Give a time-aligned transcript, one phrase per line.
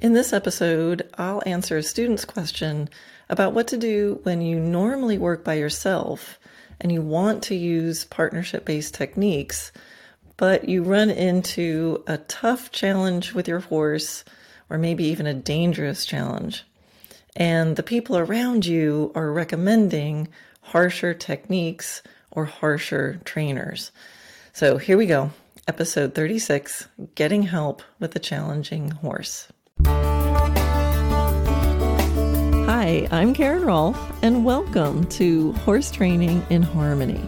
[0.00, 2.88] In this episode, I'll answer a student's question
[3.28, 6.38] about what to do when you normally work by yourself
[6.80, 9.72] and you want to use partnership based techniques,
[10.38, 14.24] but you run into a tough challenge with your horse
[14.70, 16.64] or maybe even a dangerous challenge.
[17.36, 20.28] And the people around you are recommending
[20.62, 23.92] harsher techniques or harsher trainers.
[24.54, 25.32] So here we go.
[25.68, 29.48] Episode 36 Getting Help with a Challenging Horse.
[32.90, 37.24] Hi, I'm Karen Rolfe, and welcome to Horse Training in Harmony.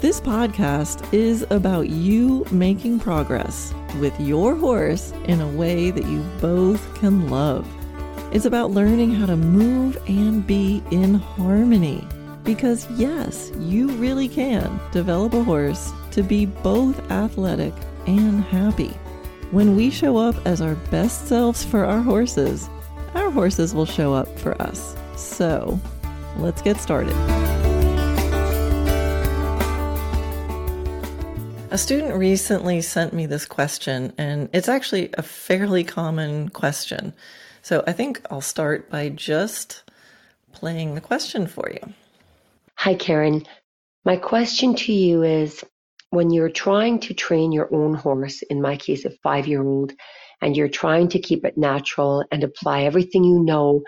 [0.00, 6.22] This podcast is about you making progress with your horse in a way that you
[6.40, 7.68] both can love.
[8.32, 12.08] It's about learning how to move and be in harmony.
[12.42, 17.74] Because, yes, you really can develop a horse to be both athletic
[18.06, 18.96] and happy.
[19.50, 22.70] When we show up as our best selves for our horses,
[23.14, 24.96] our horses will show up for us.
[25.16, 25.78] So,
[26.38, 27.14] let's get started.
[31.72, 37.12] A student recently sent me this question, and it's actually a fairly common question.
[37.62, 39.84] So I think I'll start by just
[40.52, 41.92] playing the question for you.
[42.74, 43.46] Hi, Karen.
[44.04, 45.62] My question to you is
[46.10, 49.92] when you're trying to train your own horse, in my case, a five year old,
[50.40, 53.82] and you're trying to keep it natural and apply everything you know,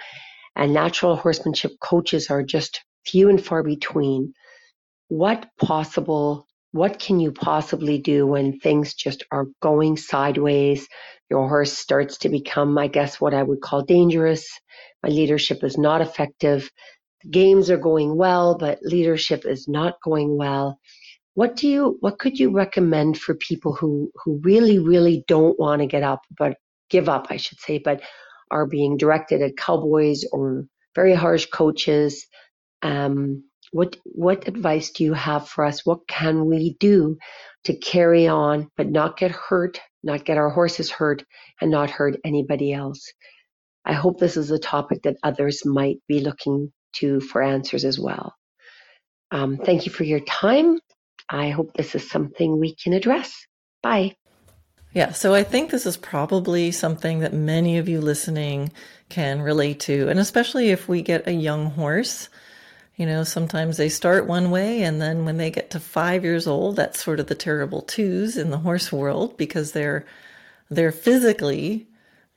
[0.56, 4.34] and natural horsemanship coaches are just few and far between,
[5.08, 10.88] what possible what can you possibly do when things just are going sideways?
[11.30, 14.48] Your horse starts to become, I guess, what I would call dangerous.
[15.02, 16.70] My leadership is not effective.
[17.30, 20.78] Games are going well, but leadership is not going well.
[21.34, 25.80] What do you, what could you recommend for people who, who really, really don't want
[25.80, 26.56] to get up, but
[26.90, 28.02] give up, I should say, but
[28.50, 32.26] are being directed at cowboys or very harsh coaches?
[32.82, 35.86] Um, what what advice do you have for us?
[35.86, 37.16] What can we do
[37.64, 41.24] to carry on but not get hurt, not get our horses hurt,
[41.60, 43.10] and not hurt anybody else?
[43.84, 47.98] I hope this is a topic that others might be looking to for answers as
[47.98, 48.34] well.
[49.30, 50.78] Um, thank you for your time.
[51.32, 53.46] I hope this is something we can address.
[53.82, 54.16] Bye.
[54.92, 58.70] Yeah, so I think this is probably something that many of you listening
[59.08, 62.28] can relate to, and especially if we get a young horse
[62.96, 66.46] you know, sometimes they start one way, and then when they get to five years
[66.46, 70.04] old, that's sort of the terrible twos in the horse world because they're
[70.70, 71.88] they're physically,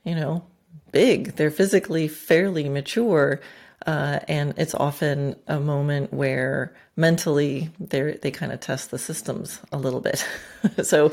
[0.04, 0.44] you know,
[0.92, 1.36] big.
[1.36, 3.40] They're physically fairly mature,
[3.84, 9.60] uh, and it's often a moment where mentally they they kind of test the systems
[9.72, 10.26] a little bit.
[10.82, 11.12] so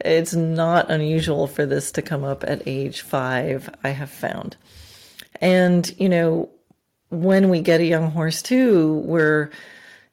[0.00, 3.68] it's not unusual for this to come up at age five.
[3.84, 4.56] I have found,
[5.40, 6.48] and you know
[7.10, 9.50] when we get a young horse too, we're,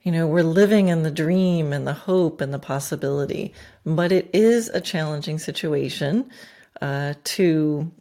[0.03, 3.53] you know, we're living in the dream and the hope and the possibility.
[3.85, 6.29] But it is a challenging situation
[6.81, 7.91] uh, to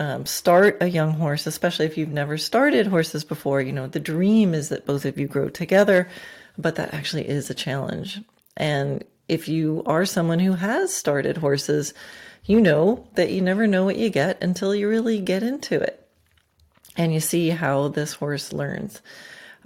[0.00, 3.60] um, start a young horse, especially if you've never started horses before.
[3.60, 6.08] You know, the dream is that both of you grow together,
[6.56, 8.18] but that actually is a challenge.
[8.56, 11.92] And if you are someone who has started horses,
[12.46, 16.08] you know that you never know what you get until you really get into it
[16.96, 19.02] and you see how this horse learns.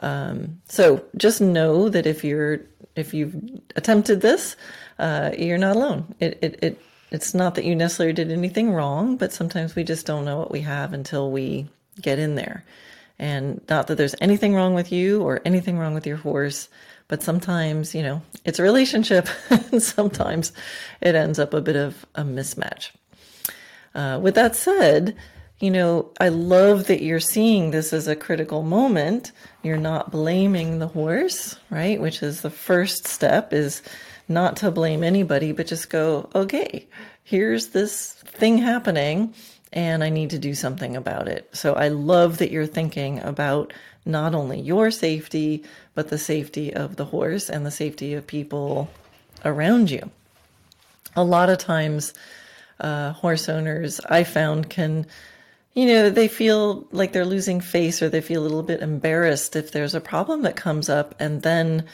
[0.01, 2.63] Um, so just know that if you're
[2.97, 3.37] if you've
[3.77, 4.57] attempted this,
[4.99, 6.15] uh, you're not alone.
[6.19, 6.81] It, it it
[7.15, 10.51] it's not that you necessarily did anything wrong, but sometimes we just don't know what
[10.51, 11.69] we have until we
[12.01, 12.65] get in there.
[13.19, 16.69] And not that there's anything wrong with you or anything wrong with your horse,
[17.07, 20.53] but sometimes, you know, it's a relationship and sometimes
[21.01, 22.91] it ends up a bit of a mismatch.
[23.95, 25.17] Uh, with that said,
[25.61, 29.31] you know, I love that you're seeing this as a critical moment.
[29.63, 32.01] You're not blaming the horse, right?
[32.01, 33.83] Which is the first step is
[34.29, 36.87] not to blame anybody, but just go, okay,
[37.23, 39.35] here's this thing happening
[39.73, 41.49] and I need to do something about it.
[41.53, 43.73] So I love that you're thinking about
[44.07, 48.89] not only your safety, but the safety of the horse and the safety of people
[49.45, 50.11] around you.
[51.17, 52.15] A lot of times,
[52.79, 55.07] uh, horse owners I found can
[55.75, 59.57] you know, they feel like they're losing face or they feel a little bit embarrassed
[59.57, 61.85] if there's a problem that comes up and then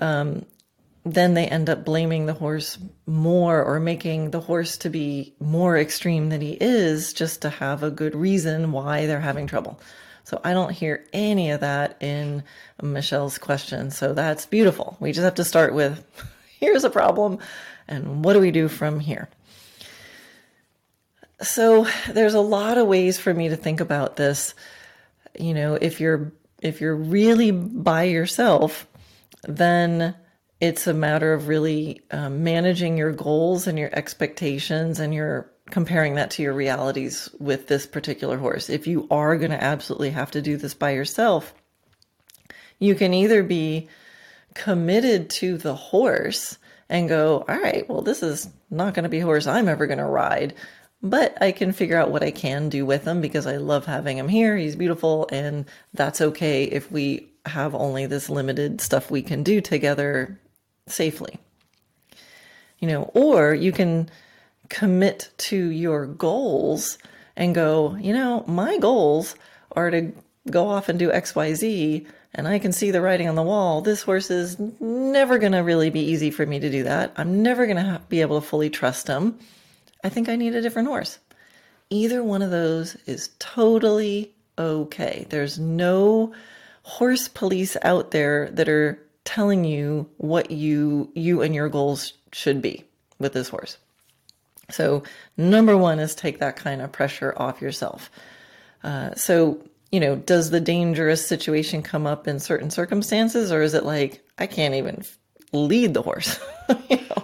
[0.00, 0.44] um,
[1.14, 5.78] then they end up blaming the horse more or making the horse to be more
[5.78, 9.80] extreme than he is just to have a good reason why they're having trouble.
[10.24, 12.42] So I don't hear any of that in
[12.82, 13.90] Michelle's question.
[13.90, 14.96] So that's beautiful.
[15.00, 16.04] We just have to start with
[16.60, 17.38] here's a problem
[17.86, 19.28] and what do we do from here?
[21.40, 24.54] so there's a lot of ways for me to think about this.
[25.38, 28.86] You know, if you're if you're really by yourself,
[29.44, 30.16] then
[30.60, 36.14] it's a matter of really um, managing your goals and your expectations and your comparing
[36.14, 38.70] that to your realities with this particular horse.
[38.70, 41.54] If you are going to absolutely have to do this by yourself,
[42.78, 43.88] you can either be
[44.54, 46.58] committed to the horse
[46.88, 49.86] and go, all right, well, this is not going to be a horse I'm ever
[49.86, 50.54] going to ride,
[51.02, 54.16] but I can figure out what I can do with him because I love having
[54.16, 54.56] him here.
[54.56, 59.60] He's beautiful, and that's okay if we have only this limited stuff we can do
[59.60, 60.40] together
[60.90, 61.38] safely.
[62.78, 64.08] You know, or you can
[64.68, 66.98] commit to your goals
[67.36, 69.34] and go, you know, my goals
[69.72, 70.12] are to
[70.50, 73.80] go off and do XYZ, and I can see the writing on the wall.
[73.80, 77.12] This horse is never going to really be easy for me to do that.
[77.16, 79.38] I'm never going to be able to fully trust him.
[80.04, 81.18] I think I need a different horse.
[81.90, 85.26] Either one of those is totally okay.
[85.30, 86.32] There's no
[86.82, 92.62] horse police out there that are telling you what you you and your goals should
[92.62, 92.82] be
[93.18, 93.76] with this horse.
[94.70, 95.02] So
[95.36, 98.10] number one is take that kind of pressure off yourself.
[98.82, 103.74] Uh, so you know, does the dangerous situation come up in certain circumstances, or is
[103.74, 105.04] it like I can't even
[105.52, 106.40] lead the horse?
[106.90, 107.22] you know,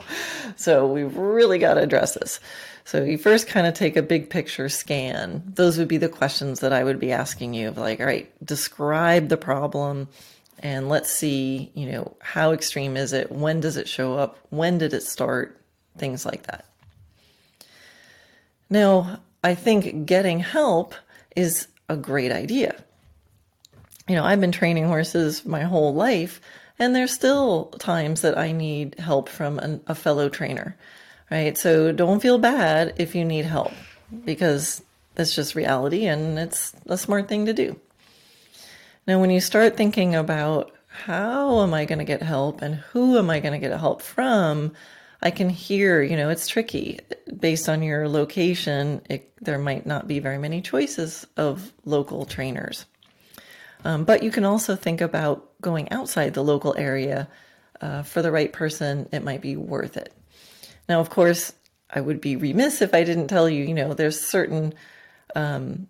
[0.56, 2.38] so we've really got to address this.
[2.84, 5.42] So you first kind of take a big picture scan.
[5.46, 8.30] Those would be the questions that I would be asking you of like, all right,
[8.44, 10.08] describe the problem
[10.64, 13.30] and let's see, you know, how extreme is it?
[13.30, 14.38] When does it show up?
[14.48, 15.60] When did it start?
[15.98, 16.64] Things like that.
[18.70, 20.94] Now, I think getting help
[21.36, 22.82] is a great idea.
[24.08, 26.40] You know, I've been training horses my whole life,
[26.78, 30.76] and there's still times that I need help from an, a fellow trainer,
[31.30, 31.58] right?
[31.58, 33.72] So don't feel bad if you need help
[34.24, 34.82] because
[35.14, 37.78] that's just reality and it's a smart thing to do.
[39.06, 43.18] Now, when you start thinking about how am I going to get help and who
[43.18, 44.72] am I going to get help from,
[45.20, 47.00] I can hear, you know, it's tricky
[47.38, 49.02] based on your location.
[49.10, 52.86] It, there might not be very many choices of local trainers.
[53.84, 57.28] Um, but you can also think about going outside the local area.
[57.80, 60.14] Uh, for the right person, it might be worth it.
[60.88, 61.52] Now, of course,
[61.90, 64.72] I would be remiss if I didn't tell you, you know, there's certain
[65.34, 65.88] um,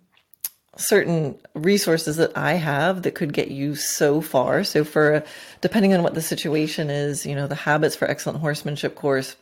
[0.77, 4.63] certain resources that I have that could get you so far.
[4.63, 5.23] So for
[5.61, 9.35] depending on what the situation is, you know, the habits for excellent horsemanship course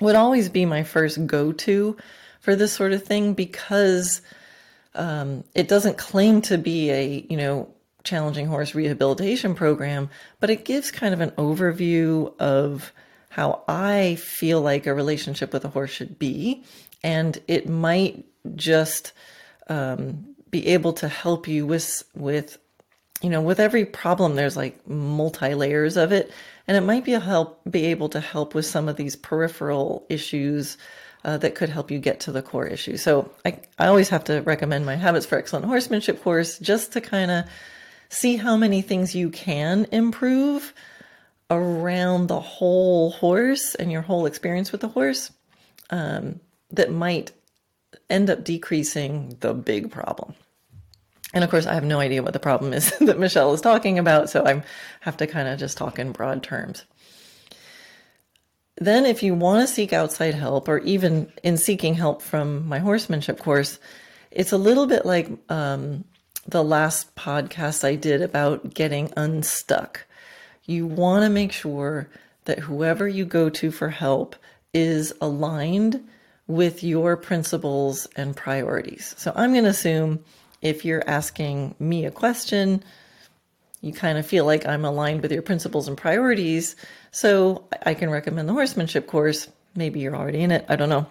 [0.00, 1.96] would always be my first go-to
[2.40, 4.22] for this sort of thing because
[4.94, 7.68] um, it doesn't claim to be a, you know,
[8.02, 10.08] challenging horse rehabilitation program,
[10.40, 12.92] but it gives kind of an overview of
[13.28, 16.64] how I feel like a relationship with a horse should be.
[17.04, 18.24] And it might
[18.56, 19.12] just
[19.68, 22.58] um, be able to help you with with
[23.22, 26.30] you know with every problem there's like multi layers of it.
[26.66, 30.06] And it might be a help be able to help with some of these peripheral
[30.08, 30.78] issues
[31.24, 32.96] uh, that could help you get to the core issue.
[32.96, 37.00] So I, I always have to recommend my habits for excellent horsemanship course just to
[37.00, 37.44] kind of
[38.08, 40.72] see how many things you can improve
[41.50, 45.32] around the whole horse and your whole experience with the horse
[45.90, 47.32] um, that might
[48.10, 50.34] end up decreasing the big problem.
[51.32, 53.98] And of course, I have no idea what the problem is that Michelle is talking
[53.98, 54.62] about, so I
[55.00, 56.84] have to kind of just talk in broad terms.
[58.76, 62.78] Then, if you want to seek outside help, or even in seeking help from my
[62.78, 63.78] horsemanship course,
[64.30, 66.04] it's a little bit like um,
[66.46, 70.06] the last podcast I did about getting unstuck.
[70.64, 72.08] You want to make sure
[72.46, 74.34] that whoever you go to for help
[74.72, 76.08] is aligned
[76.50, 79.14] with your principles and priorities.
[79.16, 80.24] So I'm going to assume
[80.60, 82.82] if you're asking me a question,
[83.80, 86.76] you kind of feel like I'm aligned with your principles and priorities.
[87.12, 89.48] So I can recommend the horsemanship course.
[89.74, 90.66] Maybe you're already in it.
[90.68, 91.06] I don't know.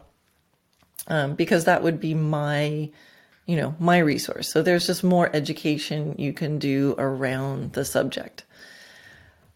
[1.08, 2.91] Um, because that would be my,
[3.46, 4.51] you know, my resource.
[4.51, 8.43] So there's just more education you can do around the subject.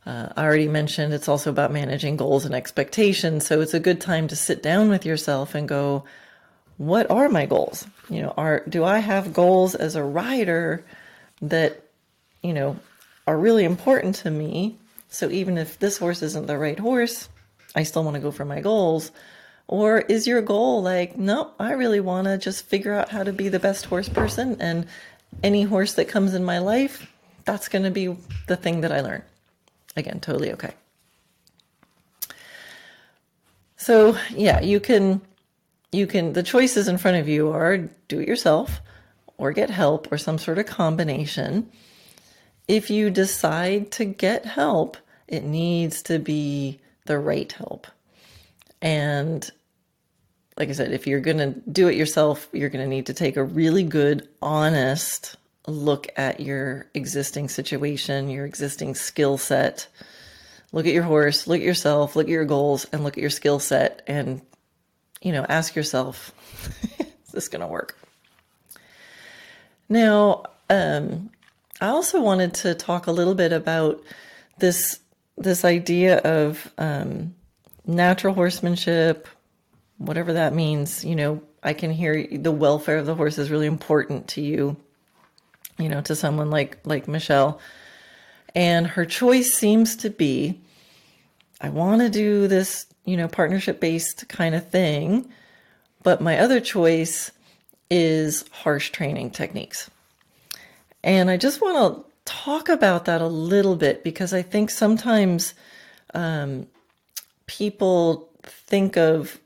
[0.05, 3.45] Uh, I already mentioned it's also about managing goals and expectations.
[3.45, 6.03] So it's a good time to sit down with yourself and go,
[6.77, 7.87] what are my goals?
[8.09, 10.83] You know, are do I have goals as a rider
[11.41, 11.83] that,
[12.41, 12.77] you know,
[13.27, 14.77] are really important to me?
[15.09, 17.29] So even if this horse isn't the right horse,
[17.75, 19.11] I still want to go for my goals.
[19.67, 23.31] Or is your goal like, no, I really want to just figure out how to
[23.31, 24.87] be the best horse person and
[25.41, 27.09] any horse that comes in my life,
[27.45, 28.17] that's going to be
[28.47, 29.23] the thing that I learn.
[29.95, 30.73] Again, totally okay.
[33.77, 35.21] So, yeah, you can
[35.93, 38.81] you can, the choices in front of you are do it yourself
[39.37, 41.69] or get help or some sort of combination.
[42.67, 44.97] If you decide to get help,
[45.27, 47.87] it needs to be the right help.
[48.81, 49.49] And
[50.57, 53.13] like I said, if you're going to do it yourself, you're going to need to
[53.13, 55.35] take a really good, honest
[55.67, 59.87] look at your existing situation, your existing skill set.
[60.71, 63.29] Look at your horse, look at yourself, look at your goals, and look at your
[63.29, 64.01] skill set.
[64.07, 64.41] And,
[65.21, 66.33] you know, ask yourself,
[66.99, 67.97] is this going to work?
[69.87, 71.29] Now, um,
[71.79, 74.01] I also wanted to talk a little bit about
[74.57, 74.99] this
[75.35, 77.33] this idea of um,
[77.85, 79.27] natural horsemanship,
[79.97, 81.03] whatever that means.
[81.03, 84.77] You know, I can hear the welfare of the horse is really important to you.
[85.77, 87.59] You know, to someone like like Michelle,
[88.55, 90.59] and her choice seems to be,
[91.61, 95.29] I want to do this, you know, partnership based kind of thing,
[96.03, 97.31] but my other choice
[97.89, 99.89] is harsh training techniques.
[101.03, 105.53] And I just want to talk about that a little bit because I think sometimes
[106.13, 106.67] um,
[107.47, 109.39] people think of,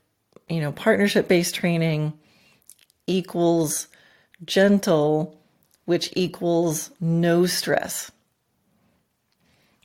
[0.48, 2.12] you know, partnership based training
[3.06, 3.88] equals
[4.44, 5.37] gentle,
[5.88, 8.10] which equals no stress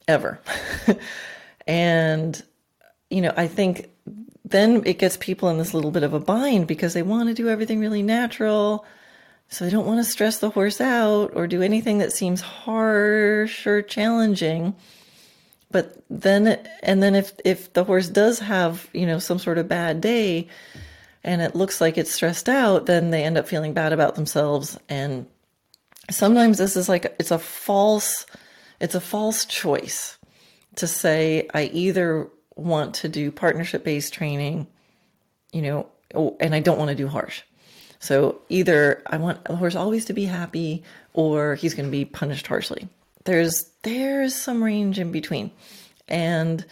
[0.05, 0.37] ever.
[1.65, 2.43] and,
[3.09, 3.89] you know, I think
[4.43, 7.33] then it gets people in this little bit of a bind because they want to
[7.33, 8.85] do everything really natural
[9.47, 13.65] so they don't want to stress the horse out or do anything that seems harsh
[13.65, 14.75] or challenging.
[15.71, 19.69] But then, and then if, if the horse does have, you know, some sort of
[19.69, 20.49] bad day
[21.23, 24.77] and it looks like it's stressed out, then they end up feeling bad about themselves.
[24.89, 25.27] And
[26.09, 28.25] sometimes this is like, it's a false,
[28.79, 30.17] it's a false choice
[30.75, 34.67] to say, I either want to do partnership based training,
[35.51, 35.87] you know,
[36.39, 37.41] and I don't want to do harsh.
[37.99, 40.83] So either I want the horse always to be happy
[41.13, 42.89] or he's going to be punished harshly.
[43.23, 45.51] There's there's some range in between.
[46.09, 46.65] And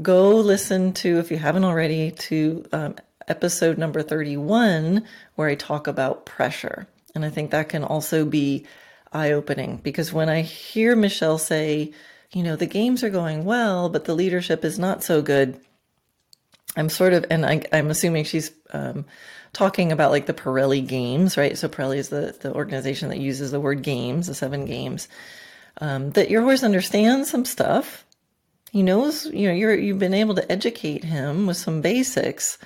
[0.00, 2.94] go listen to if you haven't already to um,
[3.26, 6.86] episode number 31 where I talk about pressure.
[7.14, 8.66] And I think that can also be
[9.12, 11.92] eye opening because when I hear Michelle say,
[12.32, 15.60] you know, the games are going well, but the leadership is not so good.
[16.76, 19.04] I'm sort of, and I, am assuming she's um,
[19.52, 21.58] talking about like the Parelli games, right?
[21.58, 25.08] So Parelli is the, the organization that uses the word games, the seven games.
[25.78, 28.04] Um, that your horse understands some stuff.
[28.70, 32.58] He knows, you know, you're you've been able to educate him with some basics,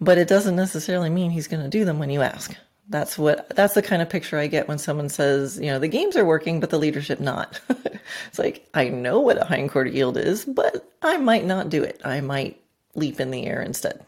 [0.00, 2.56] but it doesn't necessarily mean he's going to do them when you ask.
[2.90, 5.86] That's what that's the kind of picture I get when someone says, you know, the
[5.86, 7.60] games are working, but the leadership not.
[7.68, 12.00] it's like I know what a hindquarter yield is, but I might not do it.
[12.04, 12.60] I might
[12.96, 14.04] leap in the air instead.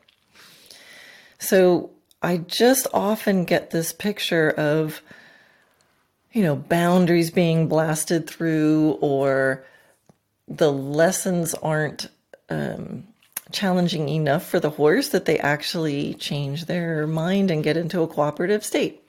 [1.39, 1.91] So
[2.23, 5.01] I just often get this picture of,
[6.33, 9.65] you know, boundaries being blasted through or
[10.49, 12.09] the lessons aren't
[12.51, 13.07] um,
[13.53, 18.09] challenging enough for the horse that they actually change their mind and get into a
[18.09, 19.03] cooperative state.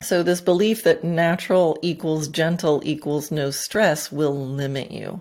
[0.00, 5.20] So, this belief that natural equals gentle equals no stress will limit you.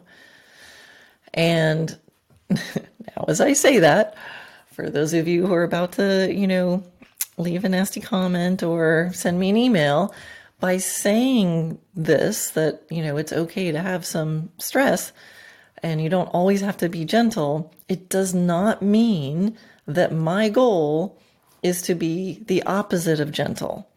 [1.33, 1.97] And
[2.49, 4.15] now, as I say that,
[4.71, 6.83] for those of you who are about to, you know,
[7.37, 10.13] leave a nasty comment or send me an email,
[10.59, 15.11] by saying this, that, you know, it's okay to have some stress
[15.83, 19.57] and you don't always have to be gentle, it does not mean
[19.87, 21.17] that my goal
[21.63, 23.87] is to be the opposite of gentle.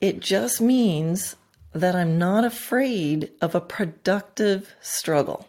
[0.00, 1.36] It just means
[1.72, 5.46] that I'm not afraid of a productive struggle.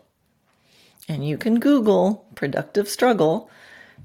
[1.08, 3.50] And you can Google productive struggle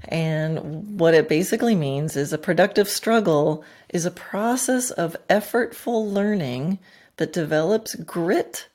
[0.06, 6.78] and what it basically means is a productive struggle is a process of effortful learning
[7.16, 8.68] that develops grit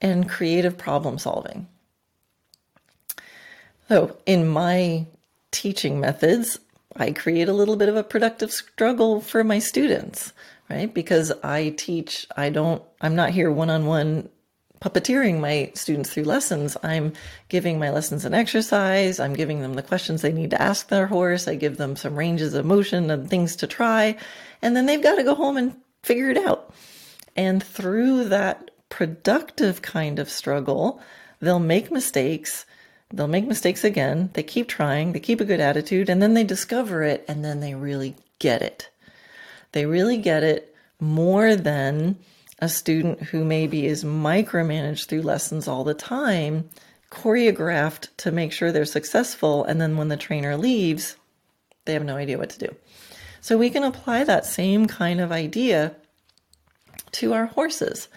[0.00, 1.66] and creative problem solving.
[3.88, 5.06] So, in my
[5.50, 6.58] teaching methods,
[6.96, 10.32] I create a little bit of a productive struggle for my students,
[10.68, 10.92] right?
[10.92, 14.28] Because I teach, I don't, I'm not here one on one
[14.80, 16.76] puppeteering my students through lessons.
[16.82, 17.12] I'm
[17.48, 19.18] giving my lessons an exercise.
[19.18, 21.48] I'm giving them the questions they need to ask their horse.
[21.48, 24.16] I give them some ranges of motion and things to try.
[24.62, 26.74] And then they've got to go home and figure it out.
[27.36, 31.00] And through that productive kind of struggle,
[31.40, 32.66] they'll make mistakes.
[33.10, 34.30] They'll make mistakes again.
[34.34, 35.12] They keep trying.
[35.12, 36.08] They keep a good attitude.
[36.08, 37.24] And then they discover it.
[37.26, 38.90] And then they really get it.
[39.72, 42.18] They really get it more than
[42.58, 46.68] a student who maybe is micromanaged through lessons all the time,
[47.10, 51.16] choreographed to make sure they're successful, and then when the trainer leaves,
[51.84, 52.74] they have no idea what to do.
[53.40, 55.94] So we can apply that same kind of idea
[57.12, 58.08] to our horses.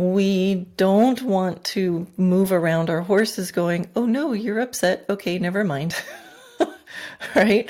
[0.00, 5.04] We don't want to move around our horses going, oh no, you're upset.
[5.10, 5.94] Okay, never mind.
[7.36, 7.68] right?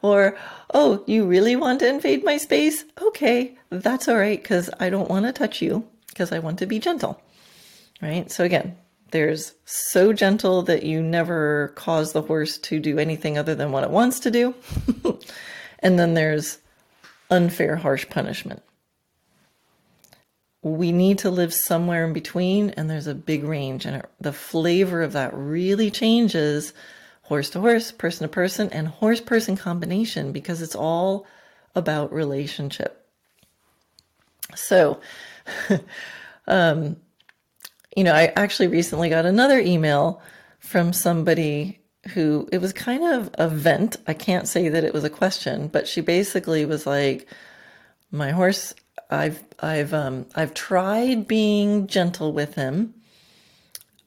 [0.00, 0.38] Or,
[0.72, 2.84] oh, you really want to invade my space?
[3.00, 6.66] Okay, that's all right because I don't want to touch you because I want to
[6.66, 7.20] be gentle.
[8.00, 8.30] Right?
[8.30, 8.76] So again,
[9.10, 13.82] there's so gentle that you never cause the horse to do anything other than what
[13.82, 14.54] it wants to do.
[15.80, 16.58] and then there's
[17.28, 18.62] unfair, harsh punishment.
[20.62, 25.02] We need to live somewhere in between, and there's a big range, and the flavor
[25.02, 26.72] of that really changes
[27.22, 31.26] horse to horse, person to person, and horse person combination because it's all
[31.74, 33.06] about relationship.
[34.54, 35.00] So,
[36.46, 36.96] um,
[37.96, 40.22] you know, I actually recently got another email
[40.58, 41.80] from somebody
[42.14, 43.96] who it was kind of a vent.
[44.06, 47.26] I can't say that it was a question, but she basically was like,
[48.10, 48.74] "My horse,
[49.12, 52.94] I've I've um I've tried being gentle with him.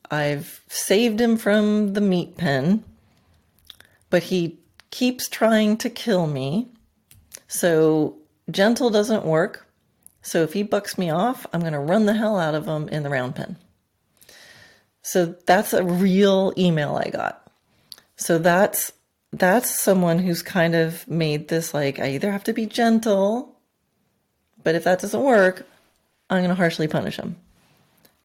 [0.09, 2.83] I've saved him from the meat pen,
[4.09, 4.59] but he
[4.89, 6.69] keeps trying to kill me.
[7.47, 8.17] So
[8.50, 9.67] gentle doesn't work.
[10.21, 12.88] So if he bucks me off, I'm going to run the hell out of him
[12.89, 13.57] in the round pen."
[15.03, 17.51] So that's a real email I got.
[18.15, 18.91] So that's
[19.31, 23.54] that's someone who's kind of made this like I either have to be gentle,
[24.65, 25.65] but if that doesn't work,
[26.29, 27.38] I'm going to harshly punish him.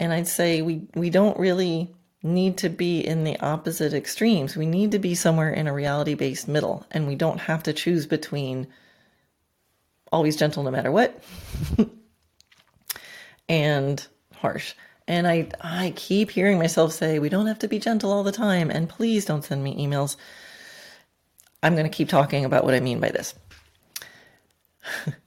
[0.01, 1.89] And I'd say we we don't really
[2.23, 4.57] need to be in the opposite extremes.
[4.57, 8.07] We need to be somewhere in a reality-based middle and we don't have to choose
[8.07, 8.67] between
[10.11, 11.23] always gentle no matter what
[13.49, 14.07] and
[14.37, 14.75] harsh.
[15.07, 18.33] And I, I keep hearing myself say, we don't have to be gentle all the
[18.33, 18.71] time.
[18.71, 20.17] And please don't send me emails.
[21.63, 23.35] I'm going to keep talking about what I mean by this.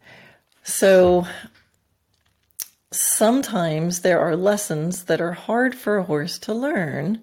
[0.64, 1.28] so
[2.92, 7.22] sometimes there are lessons that are hard for a horse to learn,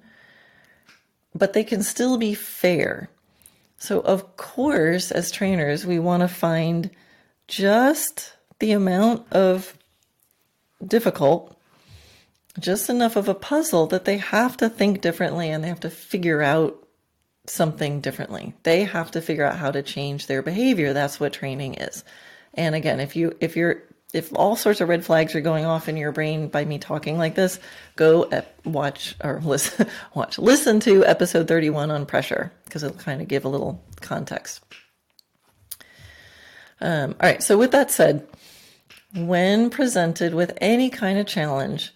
[1.34, 3.10] but they can still be fair.
[3.78, 6.90] So, of course, as trainers, we want to find
[7.48, 9.76] just the amount of
[10.86, 11.56] difficult
[12.58, 15.90] just enough of a puzzle that they have to think differently and they have to
[15.90, 16.86] figure out
[17.46, 18.54] something differently.
[18.64, 20.92] They have to figure out how to change their behavior.
[20.92, 22.04] That's what training is.
[22.54, 23.82] And again, if you if you're
[24.12, 27.16] if all sorts of red flags are going off in your brain by me talking
[27.16, 27.60] like this,
[27.96, 28.28] go
[28.64, 33.44] watch or listen watch listen to episode 31 on pressure because it'll kind of give
[33.44, 34.64] a little context.
[36.80, 38.26] Um, all right, so with that said,
[39.14, 41.92] when presented with any kind of challenge,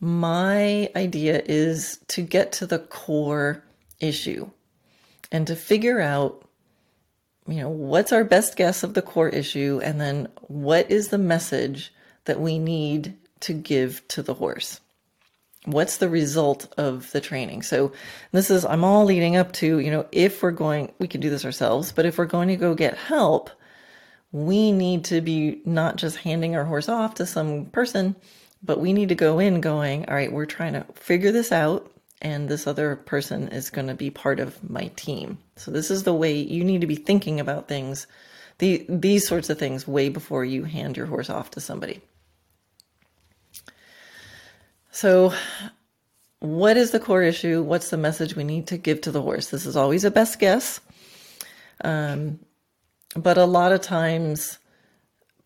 [0.00, 3.62] my idea is to get to the core
[4.00, 4.50] issue
[5.30, 6.43] and to figure out
[7.46, 9.80] you know what's our best guess of the core issue?
[9.82, 11.92] And then what is the message
[12.24, 14.80] that we need to give to the horse?
[15.66, 17.62] What's the result of the training?
[17.62, 17.92] So
[18.32, 21.30] this is i'm all leading up to you know if we're going we can do
[21.30, 23.50] this ourselves but if we're going to go get help
[24.32, 28.16] we need to be not just handing our horse off to some person
[28.64, 31.90] but we need to go in going, all right, we're trying to figure this out,
[32.24, 35.36] and this other person is going to be part of my team.
[35.56, 38.06] So this is the way you need to be thinking about things,
[38.58, 42.00] the, these sorts of things, way before you hand your horse off to somebody.
[44.90, 45.34] So,
[46.38, 47.62] what is the core issue?
[47.62, 49.48] What's the message we need to give to the horse?
[49.48, 50.80] This is always a best guess.
[51.82, 52.38] Um,
[53.16, 54.58] but a lot of times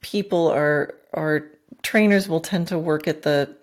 [0.00, 1.50] people are are
[1.82, 3.56] trainers will tend to work at the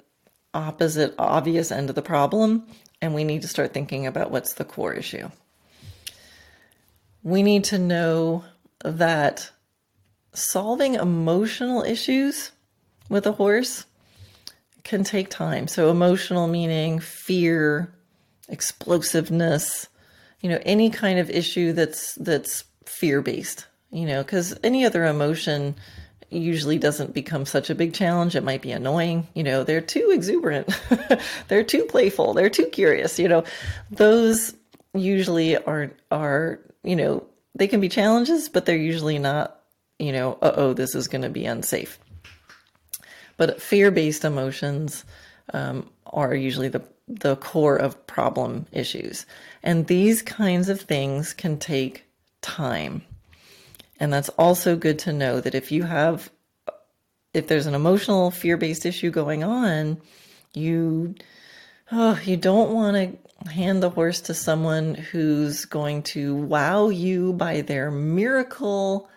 [0.55, 2.65] opposite obvious end of the problem,
[3.01, 5.29] and we need to start thinking about what's the core issue.
[7.23, 8.43] We need to know
[8.83, 9.49] that
[10.33, 12.51] solving emotional issues
[13.09, 13.85] with a horse
[14.83, 15.67] can take time.
[15.67, 17.93] So, emotional meaning fear,
[18.47, 19.87] explosiveness,
[20.41, 23.67] you know, any kind of issue that's that's fear based.
[23.91, 25.75] You know, because any other emotion
[26.29, 28.35] usually doesn't become such a big challenge.
[28.35, 29.27] It might be annoying.
[29.33, 30.69] You know, they're too exuberant.
[31.47, 32.33] they're too playful.
[32.33, 33.19] They're too curious.
[33.19, 33.43] You know,
[33.91, 34.53] those
[34.93, 39.59] usually are, are, you know, they can be challenges, but they're usually not,
[39.99, 41.99] you know, uh oh, this is going to be unsafe.
[43.37, 45.05] But fear based emotions
[45.53, 49.25] um, are usually the, the core of problem issues.
[49.63, 52.05] And these kinds of things can take
[52.41, 53.03] time.
[53.99, 56.29] And that's also good to know that if you have,
[57.33, 60.01] if there's an emotional fear based issue going on,
[60.53, 61.15] you,
[61.91, 67.33] oh, you don't want to hand the horse to someone who's going to wow you
[67.33, 69.09] by their miracle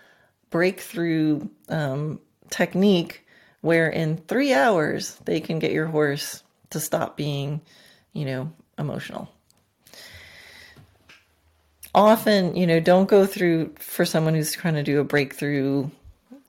[0.50, 3.26] breakthrough um, technique
[3.60, 7.60] where in three hours they can get your horse to stop being,
[8.12, 9.28] you know, emotional.
[11.98, 15.90] Often, you know, don't go through for someone who's trying to do a breakthrough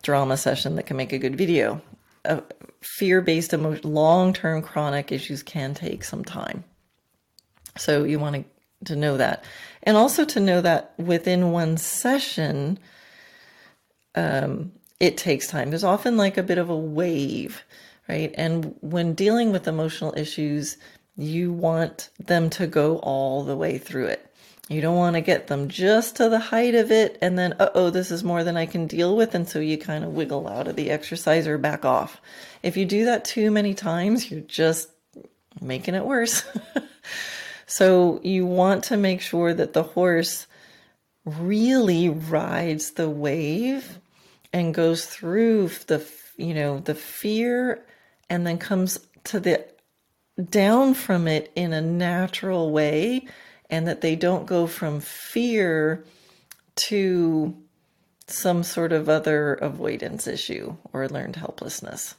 [0.03, 1.81] drama session that can make a good video.
[2.23, 2.41] Uh,
[2.81, 6.63] fear based emotion, long term chronic issues can take some time.
[7.77, 9.43] So you want to, to know that.
[9.81, 12.77] And also to know that within one session,
[14.13, 15.71] um, it takes time.
[15.71, 17.63] There's often like a bit of a wave,
[18.07, 18.31] right?
[18.35, 20.77] And when dealing with emotional issues,
[21.17, 24.28] you want them to go all the way through it.
[24.69, 27.71] You don't want to get them just to the height of it and then, uh
[27.73, 29.34] oh, this is more than I can deal with.
[29.34, 32.21] And so you kind of wiggle out of the exercise or back off.
[32.62, 34.89] If you do that too many times, you're just
[35.60, 36.43] making it worse.
[37.65, 40.45] so you want to make sure that the horse
[41.25, 43.97] really rides the wave
[44.53, 46.05] and goes through the
[46.38, 47.84] you know the fear
[48.29, 49.65] and then comes to the
[50.49, 53.27] down from it in a natural way
[53.69, 56.03] and that they don't go from fear
[56.75, 57.55] to
[58.27, 62.15] some sort of other avoidance issue or learned helplessness.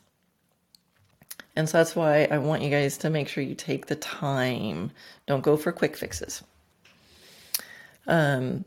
[1.56, 4.92] And so that's why I want you guys to make sure you take the time.
[5.26, 6.42] Don't go for quick fixes.
[8.06, 8.64] Um,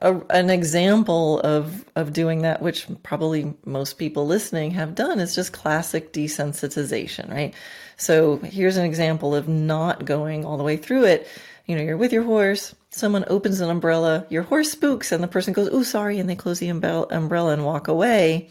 [0.00, 5.34] a, an example of of doing that, which probably most people listening have done, is
[5.34, 7.54] just classic desensitization, right?
[7.96, 11.28] So here's an example of not going all the way through it.
[11.66, 15.28] You know, you're with your horse, someone opens an umbrella, your horse spooks, and the
[15.28, 18.48] person goes, "Oh, sorry," and they close the umbrella and walk away.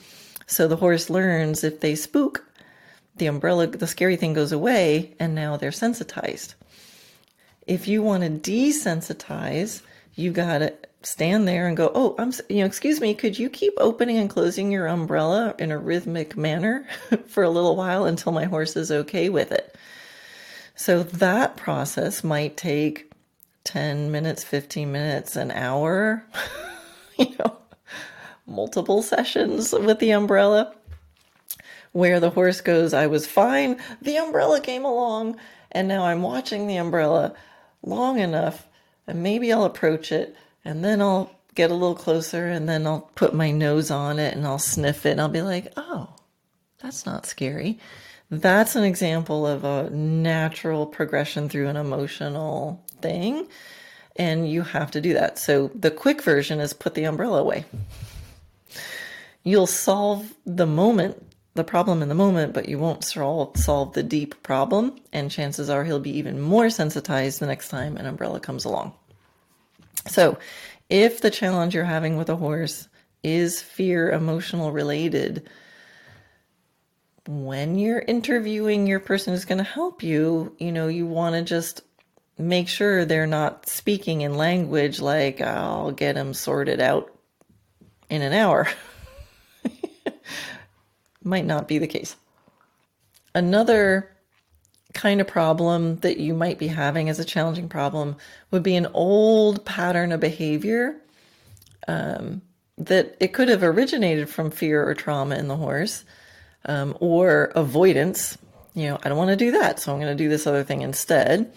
[0.48, 2.46] So the horse learns if they spook,
[3.18, 6.56] the umbrella, the scary thing goes away, and now they're sensitized.
[7.68, 9.82] If you want to desensitize,
[10.16, 13.50] you got to stand there and go, "Oh, I'm you know, excuse me, could you
[13.50, 16.86] keep opening and closing your umbrella in a rhythmic manner
[17.28, 19.76] for a little while until my horse is okay with it?"
[20.82, 23.12] So that process might take
[23.66, 26.26] 10 minutes, 15 minutes, an hour,
[27.20, 27.58] you know,
[28.48, 30.74] multiple sessions with the umbrella
[31.92, 35.38] where the horse goes, "I was fine, the umbrella came along,
[35.72, 37.36] and now I'm watching the umbrella
[37.84, 38.68] long enough
[39.06, 43.12] and maybe I'll approach it and then I'll get a little closer and then I'll
[43.14, 46.16] put my nose on it and I'll sniff it and I'll be like, oh,
[46.82, 47.78] that's not scary.
[48.32, 53.46] That's an example of a natural progression through an emotional thing.
[54.16, 55.38] And you have to do that.
[55.38, 57.66] So the quick version is put the umbrella away.
[59.44, 64.42] You'll solve the moment, the problem in the moment, but you won't solve, the deep
[64.44, 64.98] problem.
[65.12, 68.94] And chances are he'll be even more sensitized the next time an umbrella comes along.
[70.08, 70.38] So,
[70.90, 72.88] if the challenge you're having with a horse
[73.24, 75.50] is fear emotional related,
[77.28, 81.42] when you're interviewing your person who's going to help you, you know, you want to
[81.44, 81.82] just
[82.38, 87.14] make sure they're not speaking in language like, I'll get them sorted out
[88.10, 88.68] in an hour.
[91.24, 92.16] Might not be the case.
[93.36, 94.10] Another
[94.94, 98.18] kind of problem that you might be having as a challenging problem
[98.50, 100.98] would be an old pattern of behavior
[101.88, 102.42] um,
[102.78, 106.04] that it could have originated from fear or trauma in the horse
[106.66, 108.38] um, or avoidance.
[108.74, 110.64] You know, I don't want to do that, so I'm going to do this other
[110.64, 111.54] thing instead.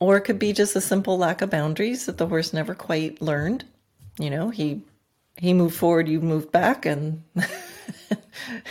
[0.00, 3.20] Or it could be just a simple lack of boundaries that the horse never quite
[3.20, 3.64] learned.
[4.18, 4.82] You know, he
[5.36, 7.22] he moved forward, you moved back, and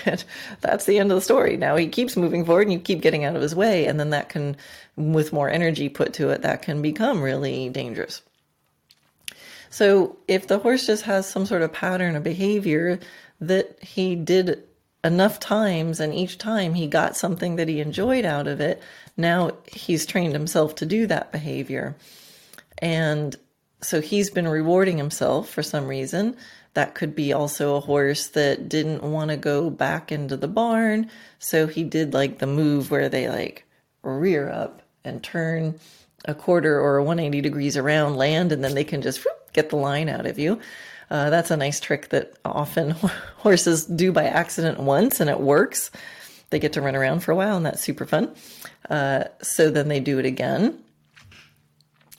[0.06, 0.24] and
[0.62, 1.58] that's the end of the story.
[1.58, 3.86] Now he keeps moving forward and you keep getting out of his way.
[3.86, 4.58] And then that can,
[4.96, 8.22] with more energy put to it, that can become really dangerous.
[9.70, 13.00] So if the horse just has some sort of pattern of behavior
[13.42, 14.64] that he did
[15.08, 18.82] enough times and each time he got something that he enjoyed out of it,
[19.16, 21.96] now he's trained himself to do that behavior.
[22.78, 23.36] And
[23.82, 26.36] so he's been rewarding himself for some reason
[26.78, 31.10] that could be also a horse that didn't want to go back into the barn.
[31.40, 33.66] So he did like the move where they like
[34.04, 35.80] rear up and turn
[36.26, 39.76] a quarter or 180 degrees around land, and then they can just whoop, get the
[39.76, 40.60] line out of you.
[41.10, 42.92] Uh, that's a nice trick that often
[43.38, 45.92] horses do by accident once and it works.
[46.50, 48.34] They get to run around for a while, and that's super fun.
[48.90, 50.82] Uh, so then they do it again.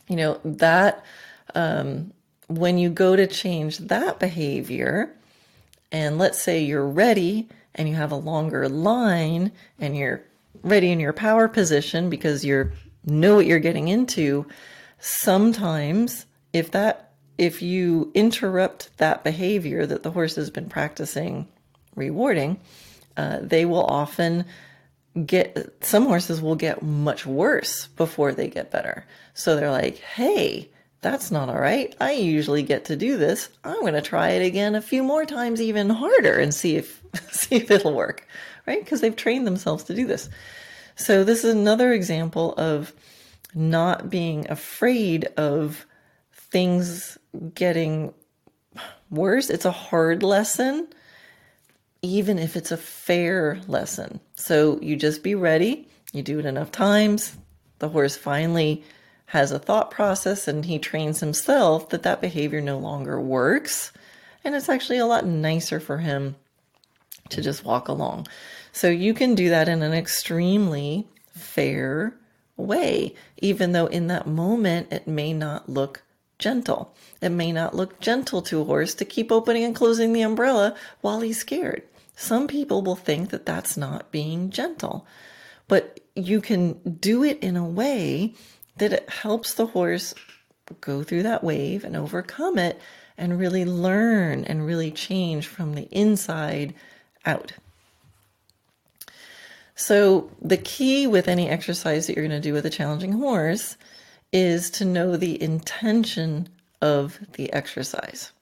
[0.06, 1.02] You know, that
[1.54, 2.12] um,
[2.48, 5.14] when you go to change that behavior,
[5.90, 10.22] and let's say you're ready and you have a longer line and you're
[10.62, 12.70] ready in your power position because you
[13.04, 14.46] know what you're getting into,
[14.98, 17.07] sometimes if that
[17.38, 21.48] if you interrupt that behavior that the horse has been practicing
[21.94, 22.58] rewarding,
[23.16, 24.44] uh, they will often
[25.26, 29.04] get some horses will get much worse before they get better.
[29.34, 30.68] So they're like, hey,
[31.00, 31.94] that's not all right.
[32.00, 33.48] I usually get to do this.
[33.64, 37.02] I'm going to try it again a few more times, even harder, and see if
[37.30, 38.26] see if it'll work,
[38.66, 38.82] right?
[38.82, 40.28] Because they've trained themselves to do this.
[40.96, 42.92] So this is another example of
[43.54, 45.86] not being afraid of
[46.32, 47.17] things
[47.54, 48.12] getting
[49.10, 49.50] worse.
[49.50, 50.88] It's a hard lesson,
[52.02, 54.20] even if it's a fair lesson.
[54.34, 55.88] So you just be ready.
[56.12, 57.36] You do it enough times.
[57.78, 58.82] The horse finally
[59.26, 63.92] has a thought process and he trains himself that that behavior no longer works.
[64.42, 66.36] And it's actually a lot nicer for him
[67.28, 68.26] to just walk along.
[68.72, 72.14] So you can do that in an extremely fair
[72.56, 76.02] way, even though in that moment it may not look
[76.38, 76.94] gentle.
[77.20, 80.74] It may not look gentle to a horse to keep opening and closing the umbrella
[81.00, 81.82] while he's scared.
[82.16, 85.06] Some people will think that that's not being gentle,
[85.68, 88.34] but you can do it in a way
[88.76, 90.14] that it helps the horse
[90.80, 92.80] go through that wave and overcome it
[93.16, 96.74] and really learn and really change from the inside
[97.24, 97.52] out.
[99.74, 103.76] So, the key with any exercise that you're going to do with a challenging horse
[104.32, 106.48] is to know the intention
[106.80, 108.32] of the exercise.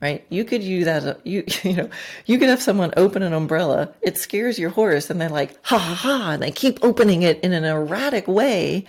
[0.00, 0.24] Right?
[0.30, 1.90] You could use that you you know,
[2.26, 5.78] you could have someone open an umbrella, it scares your horse and they're like, ha
[5.78, 8.86] ha ha, and they keep opening it in an erratic way.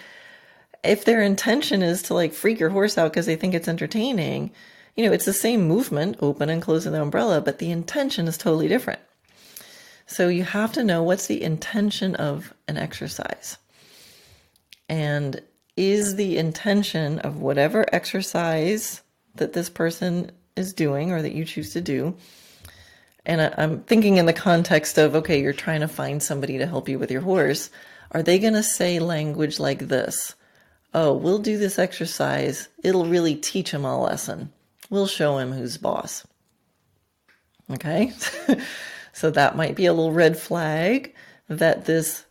[0.83, 4.51] If their intention is to like freak your horse out because they think it's entertaining,
[4.95, 8.37] you know, it's the same movement, open and closing the umbrella, but the intention is
[8.37, 8.99] totally different.
[10.07, 13.57] So you have to know what's the intention of an exercise.
[14.89, 15.41] And
[15.77, 19.01] is the intention of whatever exercise
[19.35, 22.15] that this person is doing or that you choose to do.
[23.25, 26.65] And I, am thinking in the context of, okay, you're trying to find somebody to
[26.65, 27.69] help you with your horse.
[28.11, 30.35] Are they going to say language like this?
[30.93, 32.67] Oh, we'll do this exercise.
[32.83, 34.51] It'll really teach him a lesson.
[34.89, 36.27] We'll show him who's boss.
[37.69, 38.11] Okay.
[39.13, 41.13] so that might be a little red flag
[41.47, 42.25] that this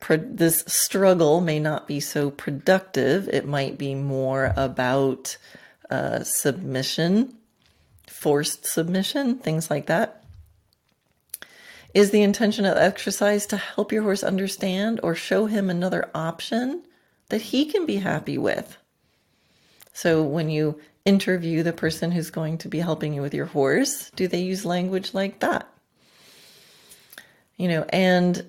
[0.00, 3.28] this struggle may not be so productive.
[3.28, 5.36] It might be more about
[5.90, 7.36] uh, submission,
[8.06, 10.24] forced submission, things like that.
[11.94, 16.84] Is the intention of exercise to help your horse understand or show him another option
[17.30, 18.76] that he can be happy with?
[19.92, 24.10] So when you interview the person who's going to be helping you with your horse,
[24.14, 25.66] do they use language like that?
[27.56, 28.46] You know, and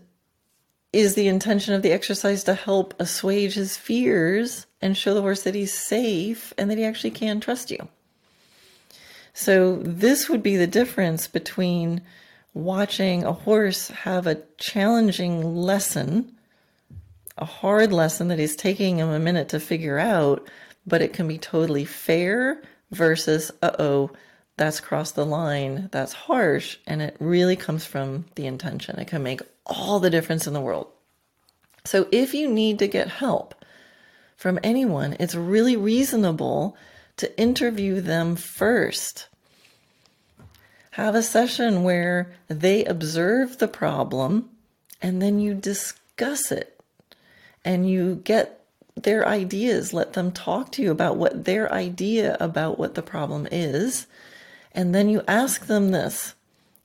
[0.91, 5.43] is the intention of the exercise to help assuage his fears and show the horse
[5.43, 7.88] that he's safe and that he actually can trust you.
[9.34, 12.02] So, this would be the difference between
[12.54, 16.36] watching a horse have a challenging lesson,
[17.38, 20.49] a hard lesson that he's taking him a minute to figure out,
[20.86, 24.12] but it can be totally fair versus, uh oh,
[24.60, 29.00] that's crossed the line, that's harsh, and it really comes from the intention.
[29.00, 30.88] It can make all the difference in the world.
[31.86, 33.56] So if you need to get help
[34.36, 36.76] from anyone, it's really reasonable
[37.17, 39.30] to interview them first.
[40.91, 44.50] Have a session where they observe the problem
[45.02, 46.78] and then you discuss it
[47.63, 48.65] and you get
[48.98, 49.93] their ideas.
[49.93, 54.06] Let them talk to you about what their idea about what the problem is.
[54.72, 56.36] And then you ask them this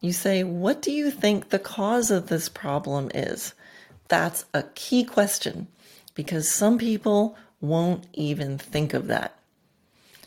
[0.01, 3.55] you say, What do you think the cause of this problem is?
[4.09, 5.67] That's a key question
[6.15, 9.35] because some people won't even think of that.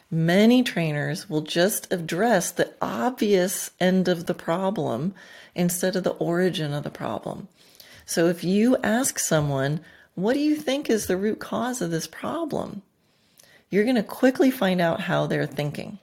[0.10, 5.14] Many trainers will just address the obvious end of the problem
[5.54, 7.48] instead of the origin of the problem.
[8.06, 9.82] So if you ask someone,
[10.16, 12.82] What do you think is the root cause of this problem?
[13.70, 16.00] you're going to quickly find out how they're thinking.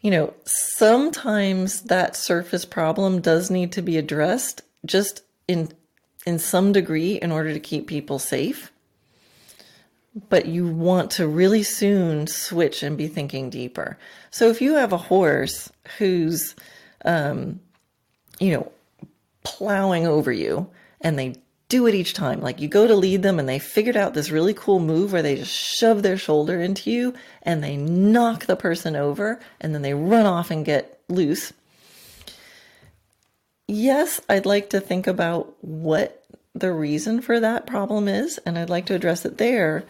[0.00, 5.70] You know, sometimes that surface problem does need to be addressed just in
[6.26, 8.70] in some degree in order to keep people safe.
[10.28, 13.98] But you want to really soon switch and be thinking deeper.
[14.30, 16.54] So if you have a horse who's
[17.04, 17.60] um,
[18.38, 18.72] you know,
[19.44, 20.68] plowing over you
[21.00, 21.34] and they
[21.68, 22.40] do it each time.
[22.40, 25.22] Like you go to lead them and they figured out this really cool move where
[25.22, 29.82] they just shove their shoulder into you and they knock the person over and then
[29.82, 31.52] they run off and get loose.
[33.66, 38.70] Yes, I'd like to think about what the reason for that problem is and I'd
[38.70, 39.84] like to address it there.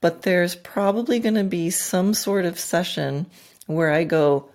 [0.00, 3.24] but there's probably going to be some sort of session
[3.66, 4.50] where I go,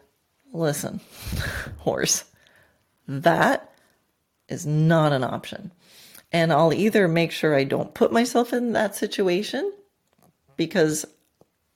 [0.54, 1.02] listen,
[1.80, 2.24] horse,
[3.08, 3.74] that
[4.48, 5.72] is not an option.
[6.32, 9.72] And I'll either make sure I don't put myself in that situation
[10.58, 11.06] because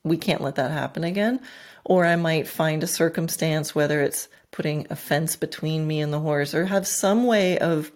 [0.04, 1.40] we can't let that happen again,
[1.84, 6.20] or I might find a circumstance, whether it's putting a fence between me and the
[6.20, 7.90] horse, or have some way of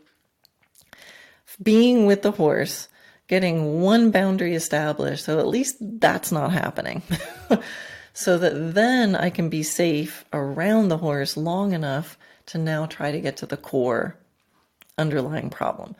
[1.62, 2.88] being with the horse,
[3.28, 5.24] getting one boundary established.
[5.24, 7.02] So at least that's not happening.
[8.12, 13.12] so that then I can be safe around the horse long enough to now try
[13.12, 14.16] to get to the core
[14.96, 15.94] underlying problem.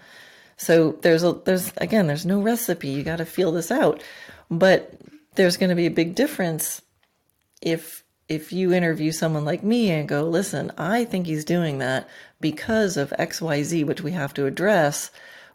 [0.58, 2.88] So there's a there's again there's no recipe.
[2.88, 4.02] You got to feel this out.
[4.50, 4.92] But
[5.36, 6.82] there's going to be a big difference
[7.62, 12.08] if if you interview someone like me and go, "Listen, I think he's doing that
[12.40, 15.10] because of XYZ which we have to address,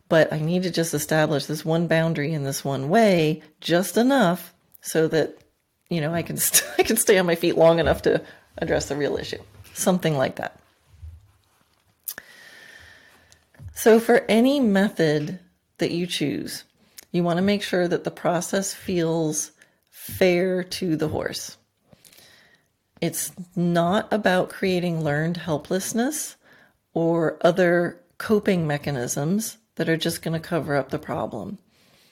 [0.10, 4.54] but I need to just establish this one boundary in this one way just enough
[4.82, 5.38] so that
[5.90, 8.24] you know, I can st- I can stay on my feet long enough to
[8.58, 9.42] address the real issue."
[9.74, 10.60] Something like that.
[13.74, 15.40] So, for any method
[15.80, 16.64] that you choose,
[17.12, 19.52] you want to make sure that the process feels
[19.90, 21.58] fair to the horse.
[23.02, 26.38] It's not about creating learned helplessness
[26.94, 31.58] or other coping mechanisms that are just going to cover up the problem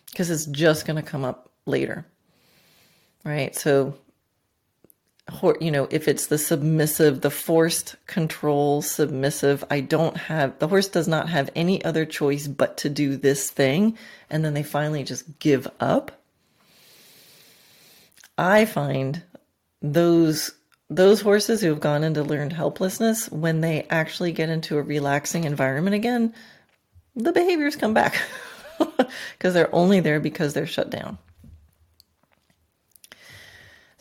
[0.07, 2.05] because it's just going to come up later.
[3.23, 3.55] Right?
[3.55, 3.95] So,
[5.59, 10.87] you know, if it's the submissive, the forced control submissive, I don't have, the horse
[10.87, 13.97] does not have any other choice but to do this thing.
[14.29, 16.21] And then they finally just give up.
[18.37, 19.23] I find
[19.81, 20.51] those
[20.89, 25.45] those horses who have gone into learned helplessness when they actually get into a relaxing
[25.45, 26.33] environment again
[27.15, 28.21] the behaviors come back
[29.37, 31.17] because they're only there because they're shut down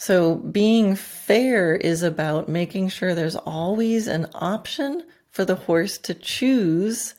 [0.00, 6.14] so, being fair is about making sure there's always an option for the horse to
[6.14, 7.14] choose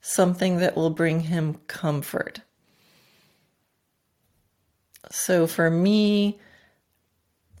[0.00, 2.40] something that will bring him comfort.
[5.10, 6.40] So, for me,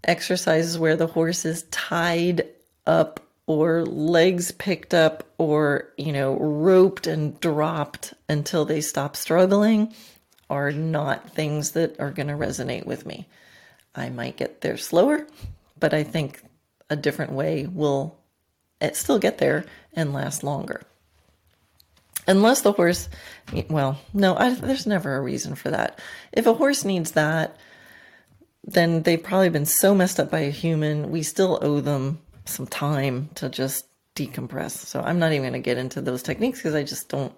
[0.04, 2.48] exercises where the horse is tied
[2.86, 9.92] up or legs picked up or, you know, roped and dropped until they stop struggling
[10.48, 13.28] are not things that are going to resonate with me.
[13.94, 15.26] I might get there slower,
[15.78, 16.42] but I think
[16.88, 18.18] a different way will
[18.80, 20.82] eh, still get there and last longer.
[22.26, 23.08] Unless the horse,
[23.68, 25.98] well, no, I, there's never a reason for that.
[26.32, 27.56] If a horse needs that,
[28.64, 31.10] then they've probably been so messed up by a human.
[31.10, 34.72] We still owe them some time to just decompress.
[34.72, 37.34] So I'm not even going to get into those techniques because I just don't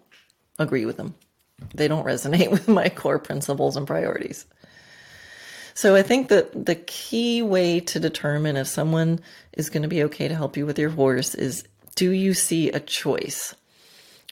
[0.58, 1.14] agree with them.
[1.74, 4.44] They don't resonate with my core principles and priorities.
[5.74, 9.20] So I think that the key way to determine if someone
[9.52, 11.64] is going to be okay to help you with your horse is
[11.96, 13.54] do you see a choice?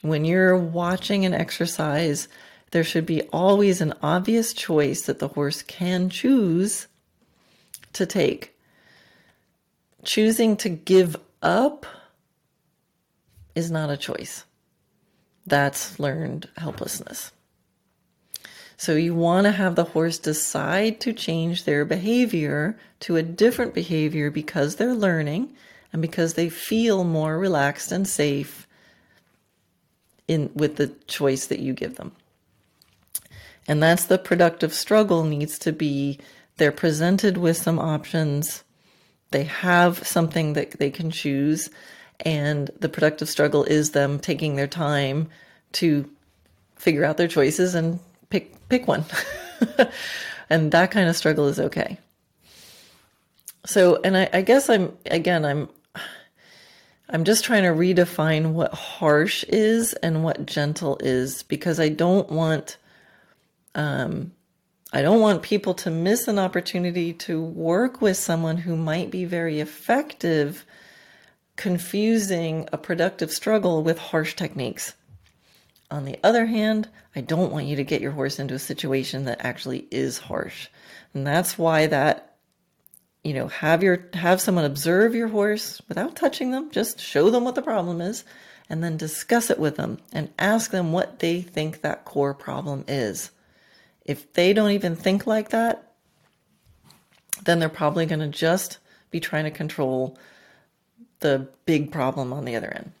[0.01, 2.27] When you're watching an exercise,
[2.71, 6.87] there should be always an obvious choice that the horse can choose
[7.93, 8.57] to take.
[10.03, 11.85] Choosing to give up
[13.53, 14.43] is not a choice.
[15.45, 17.31] That's learned helplessness.
[18.77, 23.73] So you want to have the horse decide to change their behavior to a different
[23.73, 25.53] behavior because they're learning
[25.91, 28.67] and because they feel more relaxed and safe
[30.27, 32.11] in with the choice that you give them.
[33.67, 36.19] And that's the productive struggle needs to be
[36.57, 38.63] they're presented with some options.
[39.31, 41.69] They have something that they can choose
[42.19, 45.29] and the productive struggle is them taking their time
[45.73, 46.09] to
[46.75, 47.99] figure out their choices and
[48.33, 49.05] pick pick one.
[50.49, 51.99] and that kind of struggle is okay.
[53.63, 55.69] So, and I, I guess I'm again, I'm
[57.09, 62.29] I'm just trying to redefine what harsh is and what gentle is because I don't
[62.31, 62.77] want
[63.75, 64.31] um
[64.91, 69.25] I don't want people to miss an opportunity to work with someone who might be
[69.25, 70.65] very effective
[71.55, 74.95] confusing a productive struggle with harsh techniques.
[75.93, 79.25] On the other hand, I don't want you to get your horse into a situation
[79.25, 80.69] that actually is harsh.
[81.13, 82.35] And that's why that
[83.23, 87.43] you know, have your have someone observe your horse without touching them, just show them
[87.43, 88.23] what the problem is
[88.69, 92.83] and then discuss it with them and ask them what they think that core problem
[92.87, 93.29] is.
[94.03, 95.93] If they don't even think like that,
[97.45, 98.79] then they're probably going to just
[99.11, 100.17] be trying to control
[101.19, 102.91] the big problem on the other end.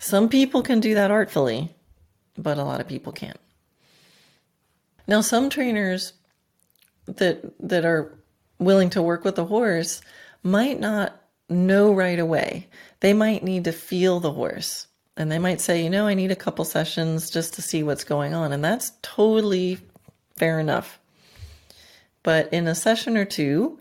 [0.00, 1.68] Some people can do that artfully,
[2.36, 3.38] but a lot of people can't.
[5.06, 6.14] Now, some trainers
[7.06, 8.18] that that are
[8.58, 10.00] willing to work with the horse
[10.42, 11.20] might not
[11.50, 12.68] know right away.
[13.00, 14.86] They might need to feel the horse.
[15.16, 18.04] And they might say, you know, I need a couple sessions just to see what's
[18.04, 18.52] going on.
[18.52, 19.78] And that's totally
[20.36, 20.98] fair enough.
[22.22, 23.78] But in a session or two,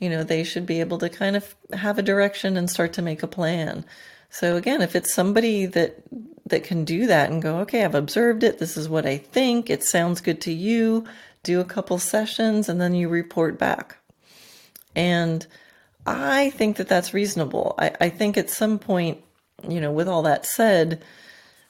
[0.00, 3.02] you know, they should be able to kind of have a direction and start to
[3.02, 3.84] make a plan.
[4.38, 5.96] So again, if it's somebody that
[6.44, 8.58] that can do that and go, okay, I've observed it.
[8.58, 9.70] This is what I think.
[9.70, 11.06] It sounds good to you.
[11.42, 13.96] Do a couple sessions and then you report back.
[14.94, 15.46] And
[16.04, 17.76] I think that that's reasonable.
[17.78, 19.22] I, I think at some point,
[19.66, 21.02] you know, with all that said,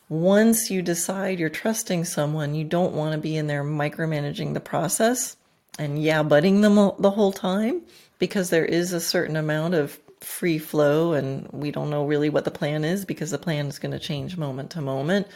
[0.08, 4.60] once you decide you're trusting someone, you don't want to be in there micromanaging the
[4.60, 5.36] process
[5.78, 7.82] and yeah, butting them the whole time
[8.18, 12.44] because there is a certain amount of free flow and we don't know really what
[12.44, 15.26] the plan is because the plan is going to change moment to moment.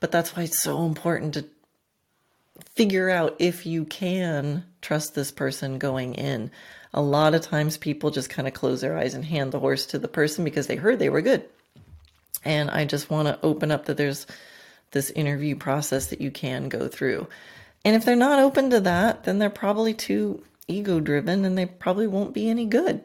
[0.00, 1.44] But that's why it's so important to
[2.74, 6.50] figure out if you can trust this person going in.
[6.94, 9.86] A lot of times people just kind of close their eyes and hand the horse
[9.86, 11.44] to the person because they heard they were good.
[12.44, 14.26] And I just want to open up that there's
[14.92, 17.26] this interview process that you can go through.
[17.84, 21.66] And if they're not open to that, then they're probably too ego driven and they
[21.66, 23.02] probably won't be any good